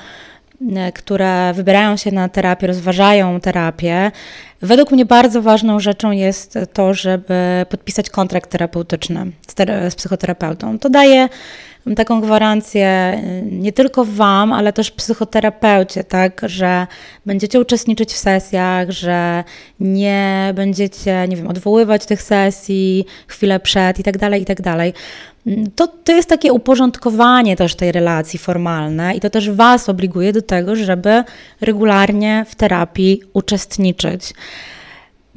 które 0.94 1.54
wybierają 1.54 1.98
się 1.98 2.12
na 2.12 2.30
terapię, 2.30 2.68
rozważają 2.68 3.40
terapię, 3.40 4.12
według 4.62 4.92
mnie 4.92 5.06
bardzo 5.06 5.42
ważną 5.42 5.80
rzeczą 5.80 6.12
jest 6.12 6.60
to, 6.74 6.94
żeby 6.94 7.66
podpisać 7.70 8.10
kontrakt 8.10 8.50
terapeutyczny 8.50 9.32
z, 9.48 9.56
z 9.94 9.96
psychoterapeutą. 9.96 10.80
To 10.80 10.90
daje 10.90 11.30
taką 11.96 12.22
gwarancję 12.22 13.22
y, 13.24 13.52
nie 13.52 13.74
tylko 13.74 14.06
Wam, 14.06 14.54
ale 14.54 14.74
też 14.74 14.92
psychoterapeucie, 14.92 16.04
tak, 16.04 16.42
że 16.46 16.88
będziecie 17.26 17.60
uczestniczyć 17.60 18.14
w 18.14 18.18
sesjach, 18.18 18.92
że 18.92 19.44
nie 19.80 20.52
będziecie, 20.56 21.28
nie 21.28 21.36
wiem, 21.36 21.48
odwoływać 21.48 22.06
tych 22.06 22.22
sesji 22.22 23.06
chwilę 23.28 23.60
przed 23.60 24.00
i 24.00 24.04
tak 24.04 24.18
dalej, 24.18 24.42
i 24.42 24.46
tak 24.46 24.62
dalej. 24.62 24.94
To, 25.76 25.88
to 25.88 26.12
jest 26.12 26.30
takie 26.30 26.54
uporządkowanie 26.54 27.56
też 27.56 27.76
tej 27.76 27.92
relacji 27.92 28.40
formalne 28.40 29.16
i 29.16 29.20
to 29.20 29.30
też 29.30 29.52
Was 29.52 29.90
obliguje 29.90 30.34
do 30.34 30.42
tego, 30.42 30.76
żeby 30.76 31.24
regularnie 31.62 32.46
w 32.50 32.56
terapii 32.56 33.22
uczestniczyć. 33.34 34.34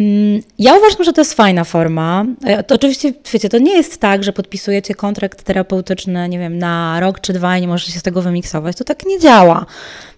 Mm, 0.01 0.43
ja 0.59 0.75
uważam, 0.77 1.05
że 1.05 1.13
to 1.13 1.21
jest 1.21 1.35
fajna 1.35 1.65
forma. 1.65 2.25
E, 2.45 2.63
to 2.63 2.75
oczywiście, 2.75 3.13
wiecie, 3.33 3.49
to 3.49 3.59
nie 3.59 3.77
jest 3.77 4.01
tak, 4.01 4.25
że 4.25 4.33
podpisujecie 4.33 4.95
kontrakt 4.95 5.43
terapeutyczny, 5.43 6.29
nie 6.29 6.39
wiem, 6.39 6.59
na 6.59 7.01
rok 7.01 7.21
czy 7.21 7.33
dwa 7.33 7.59
i 7.59 7.61
nie 7.61 7.69
możecie 7.69 7.93
się 7.93 7.99
z 7.99 8.03
tego 8.03 8.23
wymiksować. 8.23 8.77
To 8.77 8.85
tak 8.85 9.07
nie 9.07 9.19
działa. 9.19 9.67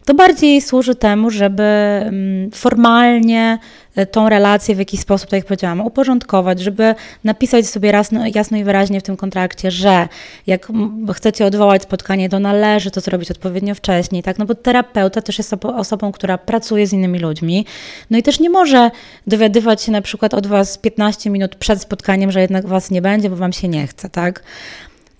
To 0.09 0.15
bardziej 0.15 0.61
służy 0.61 0.95
temu, 0.95 1.31
żeby 1.31 1.63
mm, 1.63 2.51
formalnie 2.51 3.59
e, 3.97 4.07
tą 4.07 4.29
relację 4.29 4.75
w 4.75 4.79
jakiś 4.79 5.01
sposób, 5.01 5.31
tak 5.31 5.39
jak 5.39 5.47
powiedziałam, 5.47 5.81
uporządkować, 5.81 6.61
żeby 6.61 6.95
napisać 7.25 7.67
sobie 7.67 7.91
jasno, 7.91 8.21
jasno 8.35 8.59
i 8.59 8.65
wyraźnie 8.65 9.01
w 9.01 9.03
tym 9.03 9.17
kontrakcie, 9.17 9.71
że 9.71 10.09
jak 10.47 10.73
chcecie 11.15 11.47
odwołać 11.47 11.83
spotkanie, 11.83 12.29
to 12.29 12.39
należy 12.39 12.91
to 12.91 13.01
zrobić 13.01 13.31
odpowiednio 13.31 13.75
wcześniej, 13.75 14.23
tak? 14.23 14.39
No 14.39 14.47
bo 14.47 14.55
terapeuta 14.55 15.23
też 15.23 15.39
jest 15.39 15.55
osobą, 15.63 16.13
która 16.13 16.39
pracuje 16.39 16.87
z 16.87 16.93
innymi 16.93 17.19
ludźmi, 17.19 17.67
no 18.11 18.19
i 18.19 18.23
też 18.23 18.41
nie 18.41 18.51
może 18.51 18.91
dowiadywać 19.27 19.83
się 19.83 19.93
na 19.93 20.03
przykład 20.03 20.35
od 20.35 20.47
Was 20.47 20.79
15 20.79 21.31
minut 21.31 21.55
przed 21.55 21.83
spotkaniem, 21.83 22.33
że 22.33 22.41
jednak 22.41 22.67
Was 22.67 22.91
nie 22.91 23.03
będzie, 23.03 23.31
bo 23.31 23.37
Wam 23.37 23.53
się 23.53 23.69
nie 23.69 23.87
chce, 23.87 24.11
tak? 24.11 24.43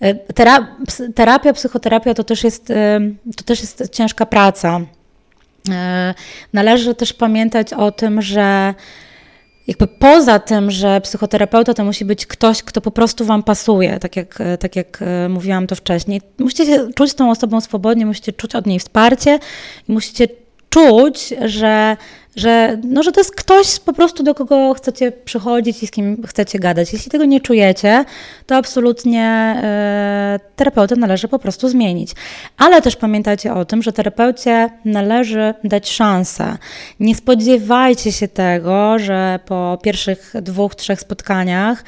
E, 0.01 0.15
terapia, 1.13 1.53
psychoterapia 1.53 2.13
to 2.13 2.23
też 2.23 2.43
jest, 2.43 2.71
e, 2.71 2.99
to 3.37 3.43
też 3.43 3.61
jest 3.61 3.83
ciężka 3.91 4.25
praca. 4.25 4.81
E, 5.69 6.13
należy 6.53 6.95
też 6.95 7.13
pamiętać 7.13 7.73
o 7.73 7.91
tym, 7.91 8.21
że 8.21 8.73
jakby 9.67 9.87
poza 9.87 10.39
tym, 10.39 10.71
że 10.71 11.01
psychoterapeuta 11.01 11.73
to 11.73 11.83
musi 11.83 12.05
być 12.05 12.25
ktoś, 12.25 12.63
kto 12.63 12.81
po 12.81 12.91
prostu 12.91 13.25
wam 13.25 13.43
pasuje, 13.43 13.99
tak 13.99 14.15
jak, 14.15 14.39
tak 14.59 14.75
jak 14.75 15.03
mówiłam 15.29 15.67
to 15.67 15.75
wcześniej. 15.75 16.21
Musicie 16.39 16.65
się 16.65 16.93
czuć 16.95 17.13
tą 17.13 17.31
osobą 17.31 17.61
swobodnie, 17.61 18.05
musicie 18.05 18.33
czuć 18.33 18.55
od 18.55 18.65
niej 18.65 18.79
wsparcie 18.79 19.39
i 19.89 19.91
musicie 19.91 20.27
czuć, 20.69 21.33
że, 21.45 21.97
że, 22.35 22.77
no, 22.83 23.03
że 23.03 23.11
to 23.11 23.19
jest 23.19 23.35
ktoś 23.35 23.79
po 23.79 23.93
prostu, 23.93 24.23
do 24.23 24.35
kogo 24.35 24.73
chcecie 24.73 25.11
przychodzić 25.11 25.83
i 25.83 25.87
z 25.87 25.91
kim 25.91 26.23
chcecie 26.27 26.59
gadać. 26.59 26.93
Jeśli 26.93 27.11
tego 27.11 27.25
nie 27.25 27.41
czujecie, 27.41 28.05
to 28.45 28.55
absolutnie 28.55 29.23
e, 29.63 30.39
terapeutę 30.55 30.95
należy 30.95 31.27
po 31.27 31.39
prostu 31.39 31.69
zmienić. 31.69 32.11
Ale 32.57 32.81
też 32.81 32.95
pamiętajcie 32.95 33.53
o 33.53 33.65
tym, 33.65 33.83
że 33.83 33.93
terapeucie 33.93 34.69
należy 34.85 35.53
dać 35.63 35.89
szansę. 35.89 36.57
Nie 36.99 37.15
spodziewajcie 37.15 38.11
się 38.11 38.27
tego, 38.27 38.99
że 38.99 39.39
po 39.45 39.77
pierwszych 39.83 40.33
dwóch, 40.41 40.75
trzech 40.75 40.99
spotkaniach 40.99 41.83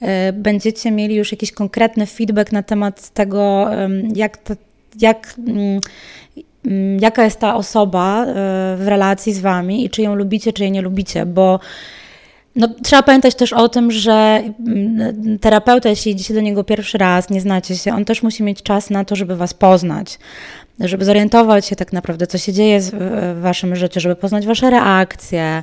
e, 0.00 0.32
będziecie 0.32 0.90
mieli 0.90 1.14
już 1.14 1.32
jakiś 1.32 1.52
konkretny 1.52 2.06
feedback 2.06 2.52
na 2.52 2.62
temat 2.62 3.10
tego, 3.10 3.66
jak, 4.14 4.38
jak 5.00 5.34
mm, 5.48 5.80
Mm, 6.36 6.51
jaka 7.00 7.24
jest 7.24 7.40
ta 7.40 7.54
osoba 7.54 8.24
e, 8.24 8.26
w 8.76 8.84
relacji 8.84 9.32
z 9.32 9.40
wami 9.40 9.84
i 9.84 9.90
czy 9.90 10.02
ją 10.02 10.14
lubicie, 10.14 10.52
czy 10.52 10.62
jej 10.62 10.72
nie 10.72 10.82
lubicie, 10.82 11.26
bo 11.26 11.60
no, 12.56 12.68
trzeba 12.82 13.02
pamiętać 13.02 13.34
też 13.34 13.52
o 13.52 13.68
tym, 13.68 13.90
że 13.90 14.42
mm, 14.66 15.38
terapeuta, 15.38 15.88
jeśli 15.88 16.12
idziecie 16.12 16.34
do 16.34 16.40
niego 16.40 16.64
pierwszy 16.64 16.98
raz, 16.98 17.30
nie 17.30 17.40
znacie 17.40 17.76
się, 17.76 17.94
on 17.94 18.04
też 18.04 18.22
musi 18.22 18.42
mieć 18.42 18.62
czas 18.62 18.90
na 18.90 19.04
to, 19.04 19.16
żeby 19.16 19.36
was 19.36 19.54
poznać, 19.54 20.18
żeby 20.80 21.04
zorientować 21.04 21.66
się 21.66 21.76
tak 21.76 21.92
naprawdę, 21.92 22.26
co 22.26 22.38
się 22.38 22.52
dzieje 22.52 22.80
w 22.80 23.38
waszym 23.40 23.76
życiu, 23.76 24.00
żeby 24.00 24.16
poznać 24.16 24.46
wasze 24.46 24.70
reakcje, 24.70 25.62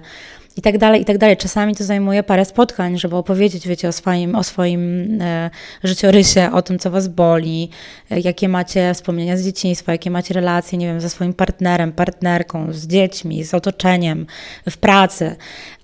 i 0.59 0.61
tak 0.61 0.77
dalej, 0.77 1.01
i 1.01 1.05
tak 1.05 1.17
dalej. 1.17 1.37
Czasami 1.37 1.75
to 1.75 1.83
zajmuje 1.83 2.23
parę 2.23 2.45
spotkań, 2.45 2.99
żeby 2.99 3.15
opowiedzieć, 3.15 3.67
wiecie, 3.67 3.87
o 3.87 3.91
swoim, 3.91 4.35
o 4.35 4.43
swoim 4.43 5.17
e, 5.21 5.49
życiorysie, 5.83 6.49
o 6.53 6.61
tym, 6.61 6.79
co 6.79 6.91
was 6.91 7.07
boli, 7.07 7.69
e, 8.11 8.19
jakie 8.19 8.49
macie 8.49 8.93
wspomnienia 8.93 9.37
z 9.37 9.43
dzieciństwa, 9.43 9.91
jakie 9.91 10.11
macie 10.11 10.33
relacje, 10.33 10.77
nie 10.77 10.85
wiem, 10.85 11.01
ze 11.01 11.09
swoim 11.09 11.33
partnerem, 11.33 11.91
partnerką, 11.91 12.73
z 12.73 12.87
dziećmi, 12.87 13.43
z 13.43 13.53
otoczeniem, 13.53 14.25
w 14.69 14.77
pracy. 14.77 15.35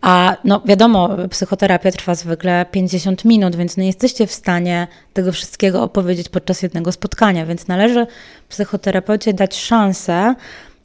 A 0.01 0.38
no 0.44 0.62
wiadomo, 0.65 1.10
psychoterapia 1.29 1.91
trwa 1.91 2.15
zwykle 2.15 2.65
50 2.72 3.25
minut, 3.25 3.55
więc 3.55 3.77
nie 3.77 3.88
jesteście 3.88 4.27
w 4.27 4.32
stanie 4.32 4.88
tego 5.13 5.32
wszystkiego 5.32 5.84
opowiedzieć 5.84 6.29
podczas 6.29 6.62
jednego 6.62 6.91
spotkania, 6.91 7.46
więc 7.46 7.67
należy 7.67 8.08
psychoterapeucie 8.50 9.34
dać 9.34 9.55
szansę, 9.55 10.36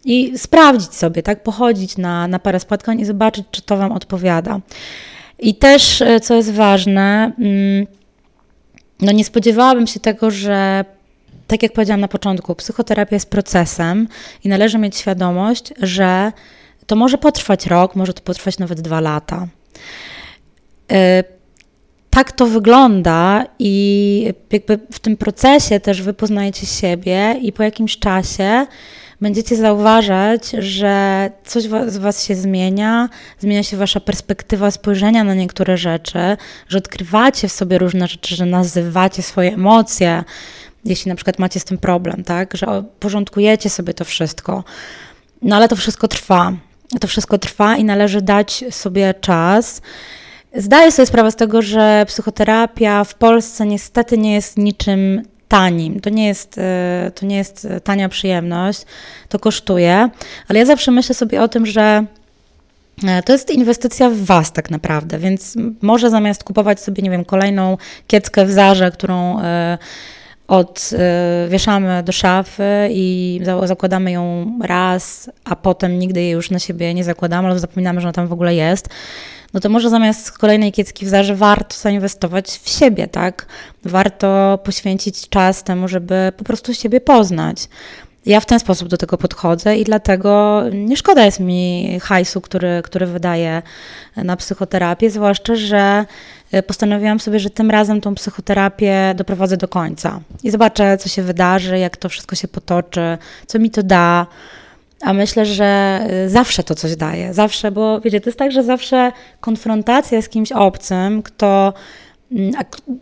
i 0.04 0.38
sprawdzić 0.38 0.94
sobie, 0.94 1.22
tak, 1.22 1.42
pochodzić 1.42 1.96
na, 1.96 2.28
na 2.28 2.38
parę 2.38 2.60
spotkań 2.60 3.00
i 3.00 3.04
zobaczyć, 3.04 3.46
czy 3.50 3.62
to 3.62 3.76
Wam 3.76 3.92
odpowiada. 3.92 4.60
I 5.38 5.54
też, 5.54 6.02
e, 6.02 6.20
co 6.20 6.34
jest 6.34 6.52
ważne, 6.52 7.32
mm, 7.38 7.86
no 9.00 9.12
nie 9.12 9.24
spodziewałabym 9.24 9.86
się 9.86 10.00
tego, 10.00 10.30
że 10.30 10.84
tak 11.46 11.62
jak 11.62 11.72
powiedziałam 11.72 12.00
na 12.00 12.08
początku, 12.08 12.54
psychoterapia 12.54 13.16
jest 13.16 13.30
procesem 13.30 14.08
i 14.44 14.48
należy 14.48 14.78
mieć 14.78 14.96
świadomość, 14.96 15.72
że 15.82 16.32
to 16.86 16.96
może 16.96 17.18
potrwać 17.18 17.66
rok, 17.66 17.96
może 17.96 18.14
to 18.14 18.22
potrwać 18.22 18.58
nawet 18.58 18.80
dwa 18.80 19.00
lata. 19.00 19.46
E, 20.92 21.24
tak 22.10 22.32
to 22.32 22.46
wygląda 22.46 23.44
i 23.58 24.32
jakby 24.52 24.78
w 24.92 24.98
tym 24.98 25.16
procesie 25.16 25.80
też 25.80 26.02
wy 26.02 26.14
poznajecie 26.14 26.66
siebie 26.66 27.36
i 27.42 27.52
po 27.52 27.62
jakimś 27.62 27.98
czasie 27.98 28.66
będziecie 29.20 29.56
zauważać, 29.56 30.50
że 30.58 31.30
coś 31.44 31.64
z 31.86 31.96
Was 31.96 32.24
się 32.24 32.34
zmienia, 32.34 33.08
zmienia 33.38 33.62
się 33.62 33.76
Wasza 33.76 34.00
perspektywa 34.00 34.70
spojrzenia 34.70 35.24
na 35.24 35.34
niektóre 35.34 35.76
rzeczy, 35.76 36.36
że 36.68 36.78
odkrywacie 36.78 37.48
w 37.48 37.52
sobie 37.52 37.78
różne 37.78 38.08
rzeczy, 38.08 38.36
że 38.36 38.46
nazywacie 38.46 39.22
swoje 39.22 39.54
emocje, 39.54 40.24
jeśli 40.84 41.08
na 41.08 41.14
przykład 41.14 41.38
macie 41.38 41.60
z 41.60 41.64
tym 41.64 41.78
problem, 41.78 42.24
tak, 42.24 42.56
że 42.56 42.84
porządkujecie 43.00 43.70
sobie 43.70 43.94
to 43.94 44.04
wszystko. 44.04 44.64
No 45.42 45.56
ale 45.56 45.68
to 45.68 45.76
wszystko 45.76 46.08
trwa. 46.08 46.52
To 47.00 47.08
wszystko 47.08 47.38
trwa 47.38 47.76
i 47.76 47.84
należy 47.84 48.22
dać 48.22 48.64
sobie 48.70 49.14
czas. 49.20 49.82
Zdaję 50.54 50.92
sobie 50.92 51.06
sprawę 51.06 51.30
z 51.30 51.36
tego, 51.36 51.62
że 51.62 52.04
psychoterapia 52.08 53.04
w 53.04 53.14
Polsce 53.14 53.66
niestety 53.66 54.18
nie 54.18 54.34
jest 54.34 54.58
niczym 54.58 55.22
tanim. 55.50 56.00
To 56.00 56.10
nie 56.10 56.26
jest, 56.26 56.58
e, 56.58 57.10
to 57.14 57.26
nie 57.26 57.36
jest 57.36 57.68
tania 57.84 58.08
przyjemność, 58.08 58.84
to 59.28 59.38
kosztuje, 59.38 60.10
ale 60.48 60.58
ja 60.58 60.64
zawsze 60.64 60.90
myślę 60.90 61.14
sobie 61.14 61.42
o 61.42 61.48
tym, 61.48 61.66
że 61.66 62.04
e, 63.04 63.22
to 63.22 63.32
jest 63.32 63.50
inwestycja 63.50 64.10
w 64.10 64.16
Was 64.16 64.52
tak 64.52 64.70
naprawdę, 64.70 65.18
więc 65.18 65.56
może 65.82 66.10
zamiast 66.10 66.44
kupować 66.44 66.80
sobie, 66.80 67.02
nie 67.02 67.10
wiem, 67.10 67.24
kolejną 67.24 67.76
kieckę 68.06 68.46
w 68.46 68.50
Zarze, 68.50 68.90
którą 68.90 69.40
e, 69.40 69.78
odwieszamy 70.48 72.02
do 72.02 72.12
szafy 72.12 72.88
i 72.90 73.40
zakładamy 73.64 74.10
ją 74.12 74.52
raz, 74.62 75.30
a 75.44 75.56
potem 75.56 75.98
nigdy 75.98 76.20
jej 76.20 76.30
już 76.30 76.50
na 76.50 76.58
siebie 76.58 76.94
nie 76.94 77.04
zakładamy, 77.04 77.48
albo 77.48 77.60
zapominamy, 77.60 78.00
że 78.00 78.06
ona 78.06 78.12
tam 78.12 78.26
w 78.26 78.32
ogóle 78.32 78.54
jest, 78.54 78.88
no 79.54 79.60
to 79.60 79.68
może 79.68 79.90
zamiast 79.90 80.38
kolejnej 80.38 80.72
kiecki 80.72 81.06
w 81.06 81.08
zarze 81.08 81.34
warto 81.34 81.76
zainwestować 81.76 82.60
w 82.62 82.68
siebie, 82.68 83.06
tak? 83.06 83.46
Warto 83.84 84.58
poświęcić 84.64 85.28
czas 85.28 85.64
temu, 85.64 85.88
żeby 85.88 86.32
po 86.36 86.44
prostu 86.44 86.74
siebie 86.74 87.00
poznać. 87.00 87.68
Ja 88.26 88.40
w 88.40 88.46
ten 88.46 88.60
sposób 88.60 88.88
do 88.88 88.96
tego 88.96 89.18
podchodzę 89.18 89.76
i 89.76 89.84
dlatego 89.84 90.62
nie 90.72 90.96
szkoda 90.96 91.24
jest 91.24 91.40
mi 91.40 91.98
hajsu, 92.02 92.40
który, 92.40 92.80
który 92.84 93.06
wydaję 93.06 93.62
na 94.16 94.36
psychoterapię, 94.36 95.10
zwłaszcza, 95.10 95.54
że 95.54 96.04
postanowiłam 96.66 97.20
sobie, 97.20 97.40
że 97.40 97.50
tym 97.50 97.70
razem 97.70 98.00
tą 98.00 98.14
psychoterapię 98.14 99.14
doprowadzę 99.16 99.56
do 99.56 99.68
końca 99.68 100.20
i 100.42 100.50
zobaczę, 100.50 100.98
co 100.98 101.08
się 101.08 101.22
wydarzy, 101.22 101.78
jak 101.78 101.96
to 101.96 102.08
wszystko 102.08 102.36
się 102.36 102.48
potoczy, 102.48 103.18
co 103.46 103.58
mi 103.58 103.70
to 103.70 103.82
da. 103.82 104.26
A 105.00 105.12
myślę, 105.12 105.46
że 105.46 106.00
y, 106.26 106.30
zawsze 106.30 106.62
to 106.62 106.74
coś 106.74 106.96
daje. 106.96 107.34
Zawsze, 107.34 107.70
bo 107.70 108.00
wiecie, 108.00 108.20
to 108.20 108.28
jest 108.28 108.38
tak, 108.38 108.52
że 108.52 108.62
zawsze 108.62 109.12
konfrontacja 109.40 110.22
z 110.22 110.28
kimś 110.28 110.52
obcym, 110.52 111.22
kto 111.22 111.72
mm, 112.32 112.52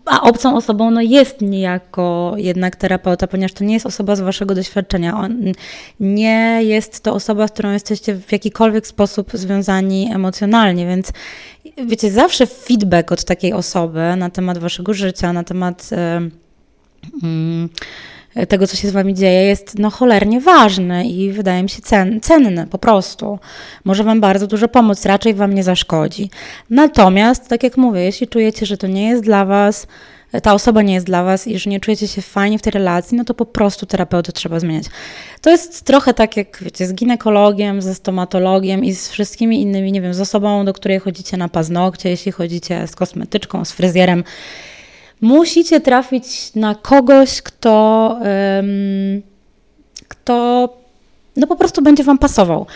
a 0.06 0.20
obcą 0.20 0.56
osobą 0.56 0.90
no 0.90 1.00
jest 1.00 1.40
niejako 1.40 2.34
jednak 2.37 2.76
terapeuta, 2.76 3.26
ponieważ 3.26 3.52
to 3.52 3.64
nie 3.64 3.74
jest 3.74 3.87
osoba 3.87 4.16
z 4.16 4.20
waszego 4.20 4.54
doświadczenia. 4.54 5.18
On, 5.18 5.42
nie 6.00 6.61
jest 6.62 7.02
to 7.02 7.14
osoba, 7.14 7.48
z 7.48 7.52
którą 7.52 7.72
jesteście 7.72 8.14
w 8.14 8.32
jakikolwiek 8.32 8.87
sposób 8.87 9.30
związani 9.34 10.11
emocjonalnie, 10.14 10.87
więc 10.87 11.12
wiecie, 11.87 12.11
zawsze 12.11 12.46
feedback 12.46 13.12
od 13.12 13.24
takiej 13.24 13.52
osoby 13.52 14.00
na 14.16 14.30
temat 14.30 14.58
waszego 14.58 14.94
życia, 14.94 15.32
na 15.32 15.44
temat. 15.44 15.90
Yy, 15.90 16.30
yy, 17.28 17.68
tego, 18.49 18.67
co 18.67 18.77
się 18.77 18.88
z 18.88 18.91
wami 18.91 19.14
dzieje, 19.14 19.43
jest 19.43 19.79
no 19.79 19.91
cholernie 19.91 20.41
ważny 20.41 21.05
i 21.05 21.33
wydaje 21.33 21.62
mi 21.62 21.69
się 21.69 21.83
cen, 21.83 22.21
cenny 22.21 22.67
po 22.67 22.79
prostu. 22.79 23.38
Może 23.85 24.05
wam 24.05 24.21
bardzo 24.21 24.47
dużo 24.47 24.69
pomóc, 24.69 25.07
raczej 25.07 25.35
wam 25.35 25.55
nie 25.55 25.64
zaszkodzi. 25.64 26.31
Natomiast, 26.71 27.49
tak 27.49 27.62
jak 27.62 27.77
mówię, 27.77 28.01
jeśli 28.01 28.29
czujecie, 28.29 28.67
że 28.67 28.77
to 28.77 28.87
nie 28.87 29.09
jest 29.09 29.23
dla 29.23 29.45
was, 29.45 29.87
ta 30.43 30.55
osoba 30.55 30.83
nie 30.83 30.95
jest 30.95 31.07
dla 31.07 31.25
was 31.25 31.47
i 31.47 31.59
że 31.59 31.71
nie 31.71 31.81
czujecie 31.81 32.09
się 32.09 32.23
fajnie 32.23 32.59
w 32.59 32.62
tej 32.62 32.71
relacji, 32.71 33.17
no 33.17 33.25
to 33.25 33.35
po 33.35 33.47
prostu 33.47 33.87
terapeutę 33.87 34.33
trzeba 34.33 34.61
zmieniać. 34.61 34.85
To 35.41 35.51
jest 35.51 35.85
trochę 35.85 36.14
tak 36.14 36.37
jak, 36.37 36.59
wiecie, 36.62 36.87
z 36.87 36.95
ginekologiem, 36.95 37.83
ze 37.83 37.95
stomatologiem 37.95 38.85
i 38.85 38.95
z 38.95 39.09
wszystkimi 39.09 39.62
innymi, 39.62 39.93
nie 39.93 40.01
wiem, 40.01 40.14
z 40.14 40.21
osobą, 40.21 40.64
do 40.64 40.73
której 40.73 40.99
chodzicie 40.99 41.37
na 41.37 41.49
paznokcie, 41.49 42.11
jeśli 42.11 42.33
chodzicie 42.33 42.87
z 42.87 42.97
kosmetyczką, 42.97 43.64
z 43.64 43.73
fryzjerem 43.73 44.25
musicie 45.20 45.81
trafić 45.81 46.54
na 46.54 46.74
kogoś, 46.74 47.42
kto, 47.42 48.18
kto 50.09 50.68
no 51.37 51.46
po 51.46 51.57
prostu 51.57 51.83
będzie 51.83 52.04
Wam 52.04 52.18
pasował. 52.18 52.66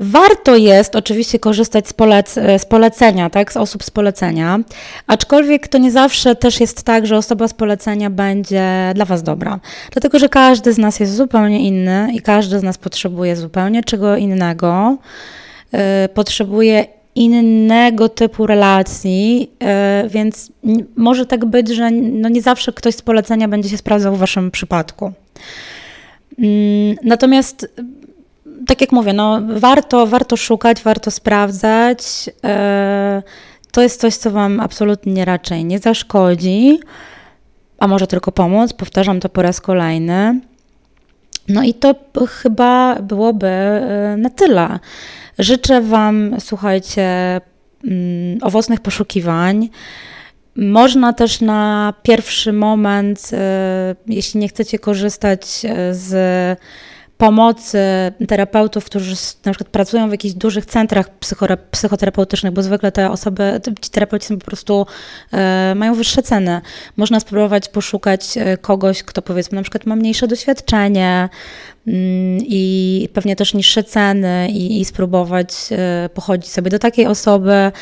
Warto 0.00 0.56
jest 0.56 0.96
oczywiście 0.96 1.38
korzystać 1.38 1.88
z, 1.88 1.92
polec 1.92 2.34
z, 2.34 2.64
polecenia, 2.64 3.30
tak, 3.30 3.52
z 3.52 3.56
osób 3.56 3.84
z 3.84 3.90
polecenia, 3.90 4.58
aczkolwiek 5.06 5.68
to 5.68 5.78
nie 5.78 5.90
zawsze 5.90 6.34
też 6.34 6.60
jest 6.60 6.82
tak, 6.82 7.06
że 7.06 7.16
osoba 7.16 7.48
z 7.48 7.54
polecenia 7.54 8.10
będzie 8.10 8.92
dla 8.94 9.04
Was 9.04 9.22
dobra. 9.22 9.60
Dlatego, 9.92 10.18
że 10.18 10.28
każdy 10.28 10.72
z 10.72 10.78
nas 10.78 11.00
jest 11.00 11.16
zupełnie 11.16 11.68
inny 11.68 12.08
i 12.12 12.20
każdy 12.20 12.58
z 12.58 12.62
nas 12.62 12.78
potrzebuje 12.78 13.36
zupełnie 13.36 13.84
czego 13.84 14.16
innego. 14.16 14.96
Yy, 15.72 15.78
potrzebuje 16.14 16.86
innego 17.14 18.08
typu 18.08 18.46
relacji, 18.46 19.50
e, 19.62 20.04
więc 20.08 20.52
może 20.96 21.26
tak 21.26 21.44
być, 21.44 21.68
że 21.68 21.90
no 21.90 22.28
nie 22.28 22.42
zawsze 22.42 22.72
ktoś 22.72 22.94
z 22.94 23.02
polecenia 23.02 23.48
będzie 23.48 23.68
się 23.68 23.76
sprawdzał 23.76 24.16
w 24.16 24.18
Waszym 24.18 24.50
przypadku. 24.50 25.12
Mm, 26.38 26.96
natomiast, 27.02 27.68
tak 28.66 28.80
jak 28.80 28.92
mówię, 28.92 29.12
no 29.12 29.40
warto, 29.56 30.06
warto 30.06 30.36
szukać, 30.36 30.82
warto 30.82 31.10
sprawdzać. 31.10 32.30
E, 32.44 33.22
to 33.72 33.82
jest 33.82 34.00
coś, 34.00 34.16
co 34.16 34.30
Wam 34.30 34.60
absolutnie 34.60 35.24
raczej 35.24 35.64
nie 35.64 35.78
zaszkodzi, 35.78 36.80
a 37.78 37.88
może 37.88 38.06
tylko 38.06 38.32
pomóc. 38.32 38.72
Powtarzam 38.72 39.20
to 39.20 39.28
po 39.28 39.42
raz 39.42 39.60
kolejny. 39.60 40.40
No 41.48 41.62
i 41.62 41.74
to 41.74 41.94
chyba 42.28 42.98
byłoby 43.02 43.46
e, 43.46 44.16
na 44.18 44.30
tyle. 44.30 44.78
Życzę 45.38 45.80
Wam, 45.80 46.36
słuchajcie, 46.38 47.40
mm, 47.84 48.38
owocnych 48.42 48.80
poszukiwań. 48.80 49.68
Można 50.56 51.12
też 51.12 51.40
na 51.40 51.94
pierwszy 52.02 52.52
moment, 52.52 53.30
e, 53.32 53.94
jeśli 54.06 54.40
nie 54.40 54.48
chcecie 54.48 54.78
korzystać 54.78 55.42
e, 55.64 55.94
z 55.94 56.14
pomocy 57.18 57.78
terapeutów, 58.28 58.84
którzy 58.84 59.14
na 59.44 59.52
przykład 59.52 59.68
pracują 59.68 60.08
w 60.08 60.10
jakichś 60.10 60.34
dużych 60.34 60.66
centrach 60.66 61.06
psychoterapeutycznych, 61.70 62.52
bo 62.52 62.62
zwykle 62.62 62.92
te 62.92 63.10
osoby, 63.10 63.60
ci 63.80 63.90
terapeuci 63.90 64.26
są 64.26 64.38
po 64.38 64.46
prostu, 64.46 64.86
e, 65.32 65.74
mają 65.76 65.94
wyższe 65.94 66.22
ceny. 66.22 66.60
Można 66.96 67.20
spróbować 67.20 67.68
poszukać 67.68 68.36
e, 68.36 68.56
kogoś, 68.56 69.02
kto 69.02 69.22
powiedzmy 69.22 69.56
na 69.56 69.62
przykład 69.62 69.86
ma 69.86 69.96
mniejsze 69.96 70.28
doświadczenie 70.28 71.28
mm, 71.86 72.38
i 72.42 73.08
pewnie 73.12 73.36
też 73.36 73.54
niższe 73.54 73.84
ceny 73.84 74.48
i, 74.50 74.80
i 74.80 74.84
spróbować 74.84 75.50
e, 75.70 76.08
pochodzić 76.14 76.50
sobie 76.50 76.70
do 76.70 76.78
takiej 76.78 77.06
osoby. 77.06 77.72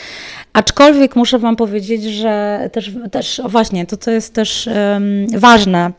Aczkolwiek 0.52 1.16
muszę 1.16 1.38
Wam 1.38 1.56
powiedzieć, 1.56 2.04
że 2.04 2.68
też, 2.72 2.90
też 3.12 3.40
właśnie, 3.48 3.86
to 3.86 3.96
co 3.96 4.10
jest 4.10 4.34
też 4.34 4.66
um, 4.66 5.26
ważne, 5.40 5.92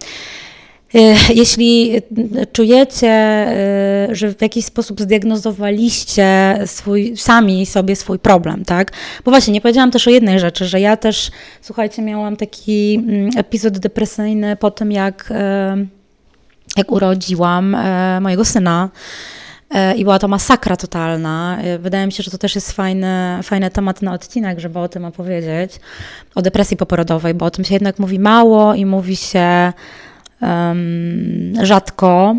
jeśli 1.36 2.02
czujecie, 2.52 3.08
e, 3.10 4.08
że 4.12 4.34
w 4.34 4.42
jakiś 4.42 4.66
sposób 4.66 5.02
zdiagnozowaliście 5.02 6.60
swój, 6.66 7.18
sami 7.18 7.66
sobie 7.66 7.96
swój 7.96 8.20
problem, 8.20 8.66
tak? 8.66 8.92
Bo 9.26 9.32
właśnie 9.32 9.54
nie 9.54 9.62
powiedziałam 9.62 9.92
też 9.92 10.08
o 10.08 10.12
jednej 10.12 10.40
rzeczy, 10.40 10.66
że 10.66 10.80
ja 10.80 10.98
też, 10.98 11.32
słuchajcie, 11.62 12.02
miałam 12.02 12.36
taki 12.36 12.96
mm, 12.96 13.30
epizod 13.38 13.78
depresyjny 13.78 14.56
po 14.56 14.72
tym, 14.72 14.92
jak, 14.92 15.30
e, 15.32 15.78
jak 16.78 16.92
urodziłam 16.92 17.78
mojego 18.22 18.46
syna. 18.46 18.90
I 19.98 20.04
była 20.04 20.20
to 20.20 20.28
masakra 20.28 20.78
totalna. 20.78 21.58
Wydaje 21.80 22.06
mi 22.06 22.12
się, 22.12 22.24
że 22.24 22.32
to 22.32 22.38
też 22.38 22.56
jest 22.56 22.72
fajny, 22.72 23.40
fajny 23.44 23.70
temat 23.70 24.02
na 24.02 24.14
odcinek, 24.14 24.60
żeby 24.60 24.80
o 24.80 24.88
tym 24.88 25.06
opowiedzieć. 25.06 25.80
O 26.36 26.42
depresji 26.42 26.78
poporodowej, 26.78 27.34
bo 27.34 27.46
o 27.46 27.52
tym 27.52 27.66
się 27.66 27.74
jednak 27.74 28.00
mówi 28.00 28.20
mało 28.20 28.74
i 28.74 28.86
mówi 28.86 29.16
się 29.16 29.74
um, 30.44 31.54
rzadko. 31.66 32.36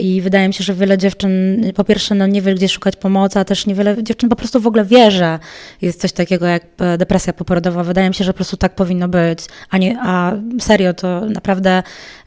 I 0.00 0.20
wydaje 0.20 0.48
mi 0.48 0.54
się, 0.54 0.64
że 0.64 0.74
wiele 0.74 0.98
dziewczyn, 0.98 1.32
po 1.74 1.84
pierwsze, 1.84 2.14
no 2.14 2.26
nie 2.26 2.42
wie, 2.42 2.54
gdzie 2.54 2.68
szukać 2.68 2.96
pomocy, 2.96 3.38
a 3.38 3.44
też 3.44 3.66
niewiele 3.66 4.02
dziewczyn 4.02 4.28
po 4.28 4.36
prostu 4.36 4.60
w 4.60 4.66
ogóle 4.66 4.84
wie, 4.84 5.10
że 5.10 5.38
jest 5.82 6.00
coś 6.00 6.12
takiego 6.12 6.46
jak 6.46 6.62
e, 6.78 6.98
depresja 6.98 7.32
poporodowa. 7.32 7.84
Wydaje 7.84 8.08
mi 8.08 8.14
się, 8.14 8.24
że 8.24 8.32
po 8.32 8.36
prostu 8.36 8.56
tak 8.56 8.74
powinno 8.74 9.08
być. 9.08 9.38
A, 9.70 9.78
nie, 9.78 9.98
a 10.02 10.32
serio, 10.60 10.94
to 10.94 11.20
naprawdę 11.20 11.82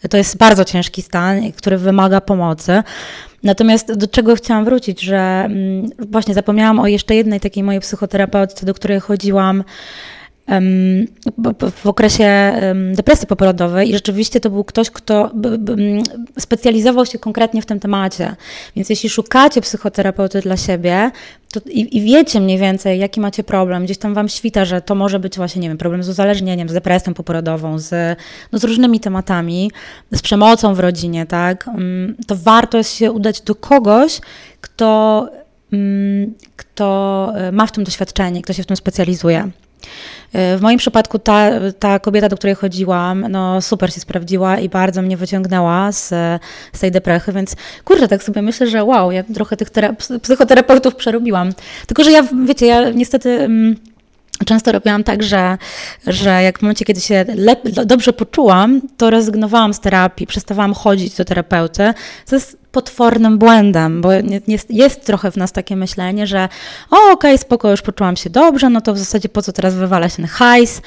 to 0.10 0.18
jest 0.18 0.38
bardzo 0.38 0.66
ciężki 0.66 1.02
stan, 1.02 1.52
który 1.52 1.78
wymaga 1.78 2.22
pomocy. 2.22 2.84
Natomiast 3.44 3.94
do 3.94 4.08
czego 4.08 4.36
chciałam 4.36 4.66
wrócić, 4.66 5.02
że 5.02 5.18
mm, 5.18 5.90
właśnie 6.00 6.34
zapomniałam 6.34 6.80
o 6.80 6.88
jeszcze 6.88 7.16
jednej 7.16 7.40
takiej 7.40 7.64
mojej 7.64 7.82
psychoterapeutce, 7.82 8.66
do 8.66 8.74
której 8.74 9.00
chodziłam 9.00 9.64
w 11.76 11.88
okresie 11.88 12.54
depresji 12.94 13.28
poporodowej 13.28 13.90
i 13.90 13.94
rzeczywiście 13.94 14.40
to 14.40 14.50
był 14.50 14.64
ktoś, 14.64 14.90
kto 14.90 15.32
specjalizował 16.40 17.06
się 17.06 17.20
konkretnie 17.20 17.62
w 17.62 17.66
tym 17.66 17.80
temacie. 17.80 18.36
Więc 18.76 18.90
jeśli 18.90 19.10
szukacie 19.10 19.62
psychoterapeuty 19.62 20.42
dla 20.42 20.58
siebie 20.58 21.12
to 21.54 21.70
i, 21.70 21.98
i, 21.98 22.02
wiecie 22.02 22.42
mniej 22.42 22.58
więcej, 22.58 23.00
jaki 23.00 23.20
macie 23.20 23.44
problem, 23.44 23.86
gdzieś 23.86 23.98
tam 23.98 24.14
wam 24.14 24.30
świta, 24.30 24.66
że 24.66 24.82
to 24.82 24.96
może 24.96 25.20
być 25.20 25.38
właśnie, 25.38 25.62
nie 25.62 25.68
wiem, 25.68 25.78
problem 25.78 26.04
z 26.04 26.10
uzależnieniem, 26.10 26.70
z 26.70 26.74
depresją 26.74 27.14
poporodową, 27.14 27.80
z, 27.80 28.20
no, 28.52 28.60
z 28.60 28.64
różnymi 28.64 29.00
tematami, 29.00 29.72
z 30.12 30.22
przemocą 30.22 30.74
w 30.74 30.80
rodzinie, 30.80 31.26
tak, 31.26 31.70
to 32.28 32.36
warto 32.36 32.78
jest 32.78 32.96
się 32.96 33.12
udać 33.12 33.42
do 33.42 33.56
kogoś, 33.56 34.22
kto, 34.62 35.30
kto 36.56 37.32
e, 37.36 37.52
ma 37.52 37.66
w 37.68 37.72
tym 37.72 37.84
doświadczenie, 37.84 38.42
kto 38.42 38.54
się 38.54 38.64
w 38.64 38.66
tym 38.66 38.78
specjalizuje. 38.78 39.52
W 40.34 40.58
moim 40.62 40.78
przypadku 40.78 41.20
ta, 41.20 41.50
ta 41.80 42.00
kobieta, 42.00 42.30
do 42.30 42.38
której 42.38 42.56
chodziłam, 42.56 43.26
no 43.30 43.62
super 43.62 43.94
się 43.94 44.00
sprawdziła 44.00 44.60
i 44.60 44.70
bardzo 44.70 45.02
mnie 45.02 45.18
wyciągnęła 45.18 45.92
z, 45.92 46.10
z 46.74 46.80
tej 46.80 46.92
deprechy, 46.92 47.32
więc 47.32 47.56
kurczę, 47.86 48.08
tak 48.08 48.24
sobie 48.24 48.42
myślę, 48.42 48.68
że 48.68 48.84
wow, 48.84 49.12
ja 49.12 49.24
trochę 49.24 49.58
tych 49.58 49.70
psychoterapeutów 50.22 50.96
przerobiłam. 50.96 51.52
Tylko, 51.88 52.04
że 52.04 52.12
ja, 52.12 52.24
wiecie, 52.46 52.66
ja 52.66 52.90
niestety... 52.90 53.30
Mm, 53.30 53.76
Często 54.46 54.72
robiłam 54.72 55.04
tak, 55.04 55.24
że, 55.24 55.58
że 56.08 56.44
jak 56.44 56.60
w 56.60 56.62
momencie, 56.62 56.86
kiedy 56.86 57.02
się 57.02 57.26
dobrze 57.86 58.14
poczułam, 58.14 58.82
to 58.98 59.10
rezygnowałam 59.10 59.74
z 59.74 59.80
terapii, 59.80 60.28
przestawałam 60.28 60.74
chodzić 60.74 61.16
do 61.16 61.26
terapeuty. 61.26 61.94
To 62.30 62.36
jest 62.36 62.58
potwornym 62.76 63.38
błędem, 63.38 64.02
bo 64.02 64.10
jest, 64.70 65.06
trochę 65.06 65.32
w 65.32 65.38
nas 65.38 65.52
takie 65.52 65.76
myślenie, 65.76 66.28
że 66.28 66.50
o, 66.92 66.96
okej, 66.96 67.14
okay, 67.14 67.38
spoko, 67.38 67.72
już 67.72 67.82
poczułam 67.82 68.16
się 68.16 68.30
dobrze, 68.30 68.70
no 68.70 68.82
to 68.82 68.94
w 68.94 68.98
zasadzie 68.98 69.30
po 69.30 69.42
co 69.42 69.52
teraz 69.54 69.76
wywalać 69.76 70.16
ten 70.16 70.26
hajs, 70.26 70.82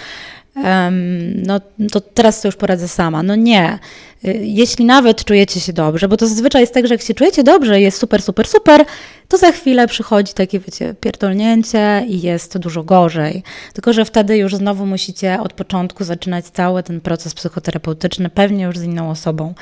no 1.35 1.61
to 1.93 2.01
teraz 2.01 2.41
to 2.41 2.49
już 2.49 2.57
poradzę 2.57 2.89
sama. 2.89 3.23
No 3.23 3.37
nie. 3.37 3.79
Y, 4.25 4.41
jeśli 4.43 4.85
nawet 4.85 5.25
czujecie 5.25 5.61
się 5.61 5.73
dobrze, 5.73 6.09
bo 6.09 6.17
to 6.17 6.27
zazwyczaj 6.27 6.63
jest 6.63 6.75
tak, 6.75 6.87
że 6.87 6.95
jak 6.95 7.03
się 7.03 7.15
czujecie 7.15 7.43
dobrze, 7.43 7.81
jest 7.81 7.99
super, 7.99 8.23
super, 8.23 8.47
super, 8.47 8.85
to 9.29 9.39
za 9.39 9.53
chwilę 9.53 9.87
przychodzi 9.87 10.35
takie, 10.35 10.61
wiecie, 10.61 10.95
pierdolnięcie 11.01 12.05
i 12.09 12.21
jest 12.21 12.59
dużo 12.59 12.83
gorzej. 12.83 13.43
Tylko, 13.73 13.93
że 13.93 14.05
wtedy 14.05 14.37
już 14.37 14.55
znowu 14.57 14.87
musicie 14.87 15.41
od 15.41 15.53
początku 15.53 16.05
zaczynać 16.05 16.45
cały 16.45 16.83
ten 16.83 17.01
proces 17.01 17.35
psychoterapeutyczny, 17.35 18.31
pewnie 18.31 18.65
już 18.65 18.79
z 18.79 18.83
inną 18.83 19.11
osobą. 19.11 19.55